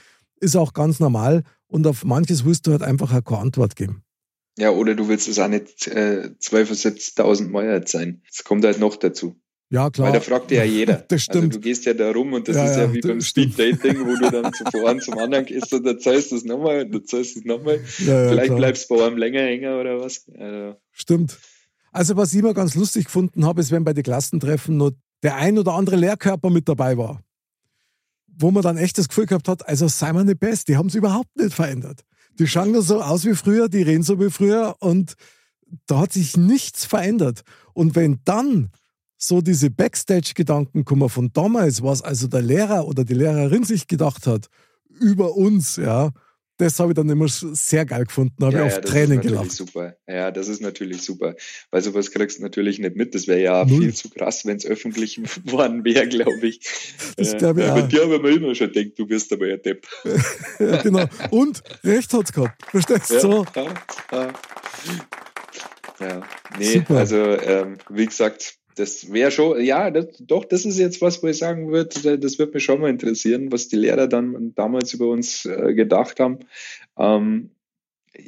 Ist 0.40 0.56
auch 0.56 0.72
ganz 0.72 1.00
normal. 1.00 1.42
Und 1.66 1.86
auf 1.86 2.04
manches 2.04 2.44
willst 2.44 2.66
du 2.66 2.72
halt 2.72 2.82
einfach 2.82 3.10
keine 3.24 3.40
Antwort 3.40 3.76
geben. 3.76 4.02
Ja, 4.58 4.70
oder 4.70 4.94
du 4.94 5.08
willst 5.08 5.28
es 5.28 5.38
auch 5.38 5.48
nicht 5.48 5.86
äh, 5.86 6.30
12.000 6.38 7.48
Mal 7.48 7.86
sein. 7.86 8.22
Das 8.28 8.44
kommt 8.44 8.64
halt 8.64 8.78
noch 8.78 8.96
dazu. 8.96 9.40
Ja, 9.72 9.88
klar. 9.88 10.08
Weil 10.08 10.12
da 10.12 10.20
fragt 10.20 10.50
ja 10.50 10.64
jeder. 10.64 10.96
Das 11.08 11.12
also 11.12 11.18
stimmt. 11.18 11.44
Also 11.44 11.58
du 11.58 11.60
gehst 11.60 11.86
ja 11.86 11.94
da 11.94 12.10
rum 12.10 12.34
und 12.34 12.46
das 12.46 12.56
ja, 12.56 12.64
ist 12.66 12.76
ja, 12.76 12.82
ja 12.82 12.92
wie 12.92 13.00
beim 13.00 13.22
Speed-Dating, 13.22 14.00
wo 14.00 14.16
du 14.16 14.30
dann 14.30 14.52
von 14.70 14.86
einem 14.86 15.00
zum 15.00 15.16
anderen 15.16 15.46
gehst 15.46 15.72
und 15.72 15.86
erzählst 15.86 16.30
es 16.32 16.44
nochmal 16.44 16.84
und 16.84 16.94
erzählst 16.94 17.38
es 17.38 17.44
nochmal. 17.46 17.80
Ja, 17.98 18.28
Vielleicht 18.28 18.46
klar. 18.46 18.58
bleibst 18.58 18.90
du 18.90 18.96
bei 18.96 19.06
einem 19.06 19.16
länger 19.16 19.40
hängen 19.40 19.72
oder 19.72 19.98
was. 19.98 20.26
Also. 20.38 20.76
Stimmt. 20.90 21.38
Also 21.90 22.16
was 22.16 22.34
ich 22.34 22.40
immer 22.40 22.52
ganz 22.52 22.74
lustig 22.74 23.06
gefunden 23.06 23.46
habe, 23.46 23.62
ist, 23.62 23.70
wenn 23.70 23.82
bei 23.82 23.94
den 23.94 24.04
Klassentreffen 24.04 24.76
nur 24.76 24.92
der 25.22 25.36
ein 25.36 25.58
oder 25.58 25.72
andere 25.72 25.96
Lehrkörper 25.96 26.50
mit 26.50 26.68
dabei 26.68 26.98
war. 26.98 27.22
Wo 28.26 28.50
man 28.50 28.62
dann 28.62 28.76
echt 28.76 28.98
das 28.98 29.08
Gefühl 29.08 29.26
gehabt 29.26 29.48
hat, 29.48 29.66
also 29.66 29.88
sei 29.88 30.12
mal 30.12 30.24
nicht 30.24 30.40
best, 30.40 30.68
die 30.68 30.76
haben 30.76 30.88
es 30.88 30.94
überhaupt 30.94 31.34
nicht 31.36 31.54
verändert. 31.54 32.02
Die 32.38 32.46
schauen 32.46 32.72
nur 32.72 32.82
so 32.82 33.00
aus 33.00 33.24
wie 33.24 33.34
früher, 33.34 33.70
die 33.70 33.82
reden 33.82 34.02
so 34.02 34.20
wie 34.20 34.30
früher 34.30 34.76
und 34.80 35.14
da 35.86 36.00
hat 36.00 36.12
sich 36.12 36.36
nichts 36.36 36.84
verändert. 36.84 37.42
Und 37.72 37.94
wenn 37.94 38.20
dann 38.24 38.70
so 39.22 39.40
diese 39.40 39.70
Backstage-Gedanken 39.70 40.84
kommen 40.84 41.08
von 41.08 41.32
damals, 41.32 41.82
was 41.82 42.02
also 42.02 42.26
der 42.26 42.42
Lehrer 42.42 42.86
oder 42.88 43.04
die 43.04 43.14
Lehrerin 43.14 43.62
sich 43.62 43.86
gedacht 43.86 44.26
hat 44.26 44.48
über 45.00 45.36
uns, 45.36 45.76
ja, 45.76 46.10
das 46.58 46.78
habe 46.78 46.90
ich 46.90 46.96
dann 46.96 47.08
immer 47.08 47.26
sehr 47.28 47.86
geil 47.86 48.04
gefunden, 48.04 48.44
habe 48.44 48.56
ja, 48.56 48.66
ich 48.66 48.72
auf 48.72 48.84
ja, 48.84 48.90
Tränen 48.90 49.20
gelacht. 49.20 49.52
Super. 49.52 49.96
Ja, 50.06 50.30
das 50.30 50.48
ist 50.48 50.60
natürlich 50.60 51.02
super, 51.02 51.34
weil 51.70 51.82
sowas 51.82 52.10
kriegst 52.10 52.38
du 52.38 52.42
natürlich 52.42 52.78
nicht 52.78 52.94
mit. 52.94 53.14
Das 53.14 53.26
wäre 53.26 53.40
ja 53.40 53.64
Null. 53.64 53.80
viel 53.80 53.94
zu 53.94 54.10
krass, 54.10 54.44
wenn 54.44 54.56
es 54.56 54.66
öffentlich 54.66 55.20
worden 55.44 55.84
wäre, 55.84 56.06
glaube 56.08 56.46
ich. 56.46 56.60
Das 57.16 57.36
glaube 57.36 57.62
ich 57.62 57.66
ja, 57.66 57.74
Mit 57.74 57.92
dir 57.92 58.02
aber 58.02 58.20
man 58.20 58.32
immer 58.32 58.54
schon 58.54 58.72
denkt, 58.72 58.98
du 58.98 59.06
bist 59.06 59.32
aber 59.32 59.46
ein 59.46 59.62
Depp. 59.62 59.86
ja, 60.58 60.82
genau. 60.82 61.04
Und 61.30 61.62
recht 61.84 62.12
hat 62.12 62.24
es 62.24 62.32
gehabt. 62.32 62.62
Verstehst 62.70 63.10
du? 63.10 63.20
so? 63.20 63.46
Ja, 63.54 64.32
ja. 66.00 66.22
Nee, 66.58 66.72
super. 66.74 66.98
also 66.98 67.16
ähm, 67.16 67.78
wie 67.88 68.06
gesagt, 68.06 68.58
das 68.76 69.12
wäre 69.12 69.30
schon, 69.30 69.62
ja, 69.62 69.90
das, 69.90 70.06
doch, 70.20 70.44
das 70.44 70.64
ist 70.64 70.78
jetzt 70.78 71.00
was, 71.00 71.22
wo 71.22 71.28
ich 71.28 71.38
sagen 71.38 71.70
würde, 71.70 72.18
das 72.18 72.38
wird 72.38 72.54
mich 72.54 72.64
schon 72.64 72.80
mal 72.80 72.90
interessieren, 72.90 73.52
was 73.52 73.68
die 73.68 73.76
Lehrer 73.76 74.06
dann 74.06 74.54
damals 74.54 74.94
über 74.94 75.08
uns 75.08 75.44
äh, 75.44 75.74
gedacht 75.74 76.20
haben. 76.20 76.40
Ähm, 76.96 77.50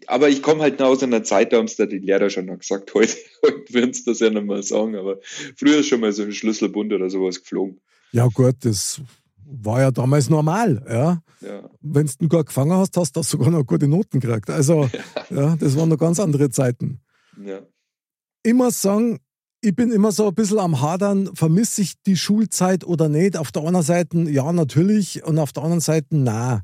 aber 0.07 0.29
ich 0.29 0.43
komme 0.43 0.63
halt 0.63 0.81
aus 0.81 1.03
einer 1.03 1.25
Zeit, 1.25 1.53
da 1.53 1.59
haben 1.59 1.67
es 1.67 1.77
da 1.77 1.87
die 1.87 1.99
Lehrer 1.99 2.31
schon 2.31 2.47
noch 2.47 2.59
gesagt, 2.59 2.93
heute, 2.95 3.17
heute 3.43 3.73
würden 3.73 3.93
sie 3.93 4.05
das 4.05 4.21
ja 4.21 4.31
nicht 4.31 4.47
mal 4.47 4.63
sagen, 4.63 4.97
aber 4.97 5.21
früher 5.57 5.79
ist 5.79 5.89
schon 5.89 6.01
mal 6.01 6.13
so 6.13 6.23
ein 6.23 6.33
Schlüsselbund 6.33 6.93
oder 6.93 7.11
sowas 7.11 7.41
geflogen. 7.41 7.81
Ja, 8.13 8.29
gut, 8.29 8.57
das 8.61 9.01
war 9.47 9.81
ja 9.81 9.91
damals 9.91 10.31
normal, 10.31 10.85
ja. 10.89 11.23
ja. 11.41 11.71
Wenn 11.81 12.09
du 12.19 12.29
gar 12.29 12.45
gefangen 12.45 12.73
hast, 12.73 12.97
hast 12.97 13.17
du 13.17 13.23
sogar 13.23 13.51
noch 13.51 13.65
gute 13.65 13.89
Noten 13.89 14.21
gekriegt. 14.21 14.51
Also, 14.51 14.89
ja. 15.31 15.37
ja, 15.37 15.57
das 15.57 15.77
waren 15.77 15.89
noch 15.89 15.99
ganz 15.99 16.19
andere 16.21 16.51
Zeiten. 16.51 17.01
Ja. 17.45 17.61
Immer 18.43 18.71
sagen, 18.71 19.21
ich 19.65 19.75
bin 19.75 19.91
immer 19.91 20.13
so 20.13 20.29
ein 20.29 20.35
bisschen 20.35 20.59
am 20.59 20.83
Hadern, 20.83 21.35
vermisse 21.35 21.81
ich 21.81 21.95
die 22.03 22.19
Schulzeit 22.19 22.85
oder 22.85 23.09
nicht. 23.09 23.39
Auf 23.39 23.51
der 23.51 23.65
einen 23.65 23.83
Seite 23.83 24.31
ja, 24.31 24.53
natürlich, 24.53 25.25
und 25.25 25.39
auf 25.39 25.53
der 25.53 25.63
anderen 25.63 25.81
Seite 25.81 26.09
na. 26.11 26.63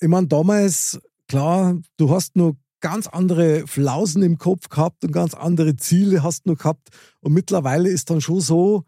Ich 0.00 0.08
meine, 0.08 0.28
damals, 0.28 1.00
klar, 1.26 1.76
du 1.96 2.10
hast 2.10 2.36
nur 2.36 2.56
ganz 2.80 3.08
andere 3.08 3.66
Flausen 3.66 4.22
im 4.22 4.38
Kopf 4.38 4.68
gehabt 4.68 5.04
und 5.04 5.10
ganz 5.10 5.34
andere 5.34 5.74
Ziele 5.74 6.22
hast 6.22 6.46
du 6.46 6.54
gehabt. 6.54 6.90
Und 7.20 7.32
mittlerweile 7.32 7.88
ist 7.88 8.10
dann 8.10 8.20
schon 8.20 8.40
so, 8.40 8.84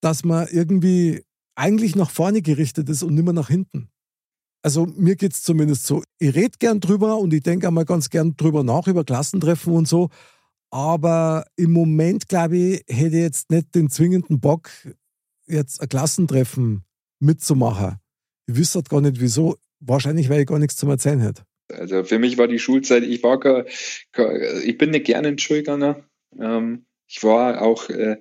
dass 0.00 0.22
man 0.22 0.46
irgendwie 0.48 1.24
eigentlich 1.56 1.96
nach 1.96 2.10
vorne 2.10 2.42
gerichtet 2.42 2.88
ist 2.88 3.02
und 3.02 3.14
nicht 3.14 3.24
mehr 3.24 3.32
nach 3.32 3.48
hinten. 3.48 3.88
Also 4.62 4.86
mir 4.86 5.16
geht 5.16 5.32
es 5.32 5.42
zumindest 5.42 5.84
so. 5.84 6.04
Ich 6.18 6.34
rede 6.34 6.58
gern 6.58 6.78
drüber 6.78 7.18
und 7.18 7.34
ich 7.34 7.42
denke 7.42 7.66
einmal 7.66 7.86
ganz 7.86 8.08
gern 8.08 8.36
drüber 8.36 8.62
nach, 8.62 8.86
über 8.86 9.04
Klassentreffen 9.04 9.72
und 9.72 9.88
so. 9.88 10.10
Aber 10.70 11.46
im 11.56 11.72
Moment, 11.72 12.28
glaube 12.28 12.56
ich, 12.56 12.84
hätte 12.88 13.16
ich 13.16 13.22
jetzt 13.22 13.50
nicht 13.50 13.74
den 13.74 13.90
zwingenden 13.90 14.40
Bock, 14.40 14.70
jetzt 15.46 15.80
ein 15.80 15.88
Klassentreffen 15.88 16.84
mitzumachen. 17.18 17.96
Ich 18.46 18.56
wüsste 18.56 18.78
halt 18.78 18.88
gar 18.88 19.00
nicht 19.00 19.20
wieso. 19.20 19.56
Wahrscheinlich, 19.80 20.28
weil 20.28 20.40
ich 20.40 20.46
gar 20.46 20.58
nichts 20.58 20.76
zum 20.76 20.90
Erzählen 20.90 21.20
hätte. 21.20 21.42
Also 21.72 22.04
für 22.04 22.18
mich 22.18 22.36
war 22.38 22.48
die 22.48 22.58
Schulzeit, 22.58 23.04
ich 23.04 23.22
war 23.22 23.38
gar, 23.38 23.64
ich 24.64 24.76
bin 24.76 24.90
nicht 24.90 25.06
gerne 25.06 25.28
in 25.28 25.36
die 25.36 25.42
Schule 25.42 25.60
gegangen. 25.60 25.96
Ähm, 26.38 26.86
ich 27.06 27.22
war 27.22 27.62
auch, 27.62 27.88
äh, 27.90 28.16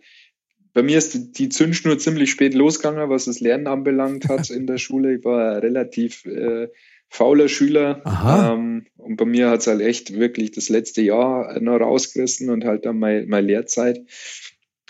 bei 0.73 0.83
mir 0.83 0.97
ist 0.97 1.37
die 1.37 1.49
Zündschnur 1.49 1.97
ziemlich 1.97 2.29
spät 2.31 2.53
losgegangen, 2.53 3.09
was 3.09 3.25
das 3.25 3.39
Lernen 3.39 3.67
anbelangt 3.67 4.29
hat 4.29 4.49
in 4.49 4.67
der 4.67 4.77
Schule. 4.77 5.15
Ich 5.15 5.25
war 5.25 5.61
relativ 5.61 6.25
äh, 6.25 6.69
fauler 7.09 7.49
Schüler. 7.49 8.03
Ähm, 8.25 8.85
und 8.97 9.17
bei 9.17 9.25
mir 9.25 9.49
hat 9.49 9.61
es 9.61 9.67
halt 9.67 9.81
echt 9.81 10.13
wirklich 10.13 10.51
das 10.51 10.69
letzte 10.69 11.01
Jahr 11.01 11.59
noch 11.59 11.79
rausgerissen 11.79 12.49
und 12.49 12.65
halt 12.65 12.85
dann 12.85 12.99
meine, 12.99 13.25
meine 13.25 13.47
Lehrzeit. 13.47 14.01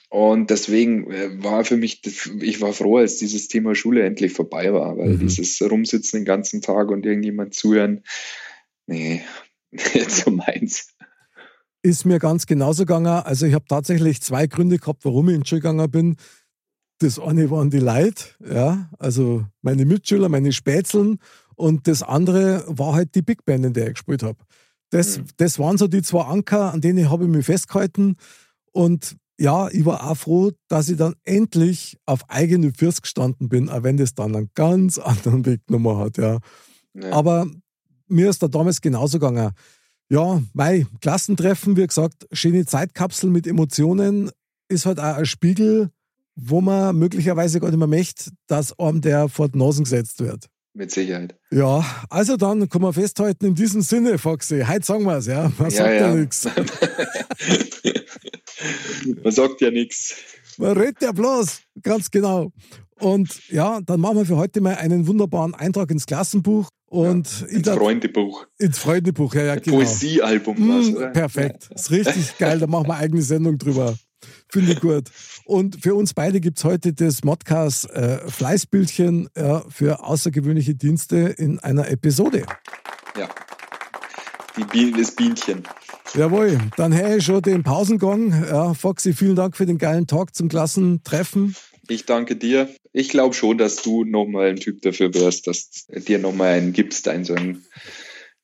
Und 0.10 0.49
deswegen 0.49 1.12
äh, 1.12 1.43
war 1.43 1.63
für 1.63 1.77
mich, 1.77 2.01
ich 2.41 2.62
war 2.62 2.73
froh, 2.73 2.97
als 2.97 3.17
dieses 3.17 3.47
Thema 3.47 3.75
Schule 3.75 4.03
endlich 4.03 4.34
vorbei 4.34 4.73
war, 4.73 4.97
weil 4.97 5.10
mhm. 5.10 5.19
dieses 5.19 5.62
Rumsitzen 5.62 6.21
den 6.21 6.25
ganzen 6.25 6.62
Tag 6.62 6.89
und 6.89 7.05
irgendjemand 7.05 7.53
zuhören, 7.53 8.03
nee, 8.88 9.21
nicht 9.71 10.12
so 10.12 10.32
meins. 10.32 10.95
Ist 11.84 12.05
mir 12.05 12.19
ganz 12.19 12.47
genauso 12.47 12.84
gegangen. 12.84 13.08
Also 13.08 13.45
ich 13.45 13.53
habe 13.53 13.65
tatsächlich 13.69 14.21
zwei 14.21 14.47
Gründe 14.47 14.79
gehabt, 14.79 15.05
warum 15.05 15.29
ich 15.29 15.36
in 15.36 15.43
die 15.43 15.47
Schule 15.47 15.62
gegangen 15.62 15.89
bin. 15.89 16.15
Das 16.97 17.17
eine 17.17 17.49
waren 17.49 17.69
die 17.69 17.79
Leute, 17.79 18.25
ja, 18.45 18.89
also 18.99 19.45
meine 19.62 19.86
Mitschüler, 19.86 20.27
meine 20.27 20.51
Spätzeln. 20.51 21.19
Und 21.60 21.89
das 21.89 22.04
andere 22.04 22.63
war 22.67 22.93
halt 22.93 23.15
die 23.15 23.22
Big 23.22 23.43
Band, 23.43 23.65
in 23.65 23.74
der 23.74 23.88
ich 23.88 23.95
gespielt 23.95 24.24
habe. 24.24 24.38
Das, 24.91 25.17
mhm. 25.17 25.26
das 25.36 25.60
waren 25.60 25.78
so 25.78 25.89
die 25.89 26.02
zwei 26.02 26.22
Anker, 26.22 26.72
an 26.72 26.80
denen 26.80 27.10
habe 27.10 27.26
ich 27.26 27.30
mich 27.30 27.45
festgehalten. 27.45 28.15
Und 28.72 29.17
ja, 29.38 29.67
ich 29.67 29.86
war 29.86 30.10
auch 30.10 30.15
froh, 30.15 30.52
dass 30.69 30.88
ich 30.88 30.95
dann 30.95 31.15
endlich 31.26 31.98
auf 32.06 32.30
eigene 32.30 32.72
Füße 32.72 33.02
gestanden 33.02 33.50
bin, 33.50 33.67
auch 33.67 33.84
wenn 33.84 33.98
das 33.98 34.15
dann 34.15 34.38
einen 34.38 34.50
ganz 34.56 34.98
anderen 35.00 35.45
Weg 35.45 35.67
genommen 35.67 35.98
hat. 35.98 36.17
Ja. 36.17 36.39
ja. 36.93 37.12
Aber 37.12 37.45
mir 38.08 38.30
ist 38.30 38.41
da 38.41 38.48
damals 38.48 38.80
genauso 38.80 39.19
gegangen. 39.19 39.52
Ja, 40.10 40.41
mein 40.54 40.88
Klassentreffen, 41.02 41.76
wie 41.76 41.86
gesagt, 41.86 42.26
schöne 42.32 42.65
Zeitkapsel 42.65 43.30
mit 43.30 43.48
Emotionen, 43.48 44.32
ist 44.69 44.86
halt 44.86 45.00
auch 45.00 45.17
ein 45.17 45.26
Spiegel, 45.26 45.89
wo 46.36 46.62
man 46.62 46.98
möglicherweise 46.98 47.60
gar 47.60 47.67
nicht 47.67 47.80
mehr 47.80 47.88
möchte, 47.88 48.32
dass 48.48 48.80
einem 48.80 49.02
der 49.02 49.28
vor 49.28 49.50
die 49.50 49.58
Nasen 49.58 49.84
gesetzt 49.84 50.22
wird. 50.22 50.48
Mit 50.73 50.91
Sicherheit. 50.91 51.36
Ja, 51.51 51.84
also 52.10 52.38
dann 52.38 52.69
kann 52.69 52.82
man 52.82 52.93
festhalten, 52.93 53.47
in 53.47 53.55
diesem 53.55 53.82
Sinne, 53.82 54.17
Foxy, 54.17 54.63
heute 54.67 54.86
sagen 54.86 55.03
wir 55.03 55.17
es, 55.17 55.25
ja. 55.25 55.51
Man 55.58 55.69
ja, 55.69 55.77
sagt 55.77 55.89
ja, 55.89 56.08
ja 56.08 56.13
nichts. 56.15 56.47
Man 59.23 59.32
sagt 59.32 59.62
ja 59.62 59.71
nichts. 59.71 60.15
Man 60.58 60.77
redet 60.77 61.01
ja 61.01 61.12
bloß, 61.12 61.62
ganz 61.82 62.12
genau. 62.12 62.51
Und 62.99 63.47
ja, 63.49 63.79
dann 63.82 64.01
machen 64.01 64.17
wir 64.17 64.25
für 64.25 64.36
heute 64.36 64.60
mal 64.60 64.75
einen 64.75 65.08
wunderbaren 65.08 65.53
Eintrag 65.53 65.89
ins 65.91 66.05
Klassenbuch. 66.05 66.69
Und 66.88 67.41
ja, 67.41 67.47
ins 67.47 67.62
dachte, 67.63 67.79
Freundebuch. 67.79 68.45
Ins 68.58 68.79
Freundebuch, 68.79 69.34
ja, 69.36 69.43
ja, 69.43 69.55
genau. 69.55 69.77
Poesiealbum. 69.77 70.58
Mm, 70.58 71.13
perfekt. 71.13 71.69
Ist 71.73 71.91
richtig 71.91 72.38
geil, 72.38 72.60
da 72.60 72.67
machen 72.67 72.88
wir 72.88 72.95
eine 72.95 73.03
eigene 73.03 73.21
Sendung 73.21 73.58
drüber. 73.58 73.95
Finde 74.51 74.73
ich 74.73 74.79
gut. 74.79 75.12
Und 75.45 75.83
für 75.83 75.93
uns 75.93 76.13
beide 76.13 76.39
gibt 76.39 76.57
es 76.57 76.63
heute 76.63 76.91
das 76.93 77.23
Modcast 77.23 77.89
äh, 77.91 78.17
Fleißbildchen 78.27 79.29
äh, 79.35 79.59
für 79.69 80.03
außergewöhnliche 80.03 80.73
Dienste 80.73 81.17
in 81.17 81.59
einer 81.59 81.88
Episode. 81.89 82.45
Ja. 83.17 83.29
Die 84.57 84.63
Bienen, 84.63 84.97
das 84.97 85.12
Bienchen. 85.12 85.63
Jawohl, 86.15 86.57
dann 86.75 86.91
hätte 86.91 87.17
ich 87.17 87.25
schon 87.25 87.43
den 87.43 87.62
Pausengang. 87.62 88.31
Ja, 88.49 88.73
Foxy, 88.73 89.13
vielen 89.13 89.35
Dank 89.35 89.55
für 89.55 89.67
den 89.67 89.77
geilen 89.77 90.07
Talk 90.07 90.33
zum 90.33 90.49
Klassentreffen. 90.49 91.55
Ich 91.88 92.05
danke 92.05 92.35
dir. 92.35 92.69
Ich 92.91 93.09
glaube 93.09 93.35
schon, 93.35 93.59
dass 93.59 93.77
du 93.83 94.03
nochmal 94.03 94.49
ein 94.49 94.55
Typ 94.55 94.81
dafür 94.81 95.13
wirst, 95.13 95.45
dass 95.45 95.85
dir 95.88 96.17
nochmal 96.17 96.53
einen 96.53 96.73
gibst, 96.73 97.07
ein 97.07 97.23
so 97.23 97.35
ein, 97.35 97.63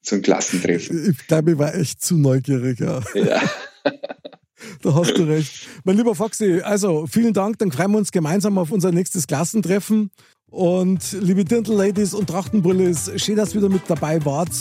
so 0.02 0.16
ein 0.16 0.22
Klassentreffen. 0.22 1.10
Ich 1.12 1.28
glaube, 1.28 1.54
ich 1.54 1.58
war 1.58 1.74
echt 1.74 2.02
zu 2.02 2.16
neugierig. 2.18 2.80
Ja. 2.80 3.02
ja. 3.16 3.42
da 4.82 4.94
hast 4.94 5.18
du 5.18 5.24
recht. 5.24 5.68
Mein 5.84 5.98
lieber 5.98 6.16
Foxy, 6.16 6.62
also 6.62 7.06
vielen 7.08 7.34
Dank. 7.34 7.60
Dann 7.60 7.72
freuen 7.72 7.92
wir 7.92 7.98
uns 7.98 8.12
gemeinsam 8.12 8.58
auf 8.58 8.72
unser 8.72 8.92
nächstes 8.92 9.28
Klassentreffen. 9.28 10.12
Und 10.50 11.12
liebe 11.20 11.44
Dirndl-Ladies 11.44 12.14
und 12.14 12.28
Trachtenbrillis, 12.28 13.12
schön, 13.18 13.36
dass 13.36 13.54
ihr 13.54 13.62
wieder 13.62 13.70
mit 13.70 13.84
dabei 13.88 14.24
wart. 14.26 14.52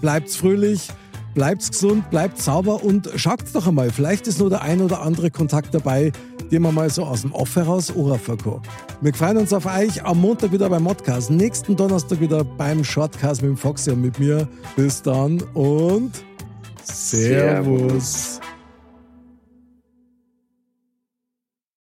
Bleibt 0.00 0.30
fröhlich. 0.30 0.88
Bleibt 1.34 1.70
gesund, 1.70 2.10
bleibt 2.10 2.42
sauber 2.42 2.82
und 2.82 3.10
schaut 3.14 3.44
doch 3.52 3.68
einmal. 3.68 3.90
Vielleicht 3.90 4.26
ist 4.26 4.40
nur 4.40 4.50
der 4.50 4.62
ein 4.62 4.80
oder 4.80 5.02
andere 5.02 5.30
Kontakt 5.30 5.72
dabei, 5.72 6.10
den 6.50 6.62
man 6.62 6.74
mal 6.74 6.90
so 6.90 7.04
aus 7.04 7.22
dem 7.22 7.32
Off 7.32 7.54
heraus 7.54 7.90
anrufen 7.90 8.38
kann. 8.38 8.60
Wir 9.02 9.14
freuen 9.14 9.36
uns 9.36 9.52
auf 9.52 9.66
euch 9.66 10.04
am 10.04 10.20
Montag 10.20 10.50
wieder 10.50 10.68
beim 10.68 10.82
Modcast, 10.82 11.30
nächsten 11.30 11.76
Donnerstag 11.76 12.20
wieder 12.20 12.42
beim 12.42 12.82
Shortcast 12.82 13.42
mit 13.42 13.50
dem 13.50 13.56
Foxy 13.56 13.92
und 13.92 14.02
mit 14.02 14.18
mir. 14.18 14.48
Bis 14.74 15.00
dann 15.00 15.40
und 15.54 16.10
Servus. 16.82 18.40
Servus. 18.40 18.40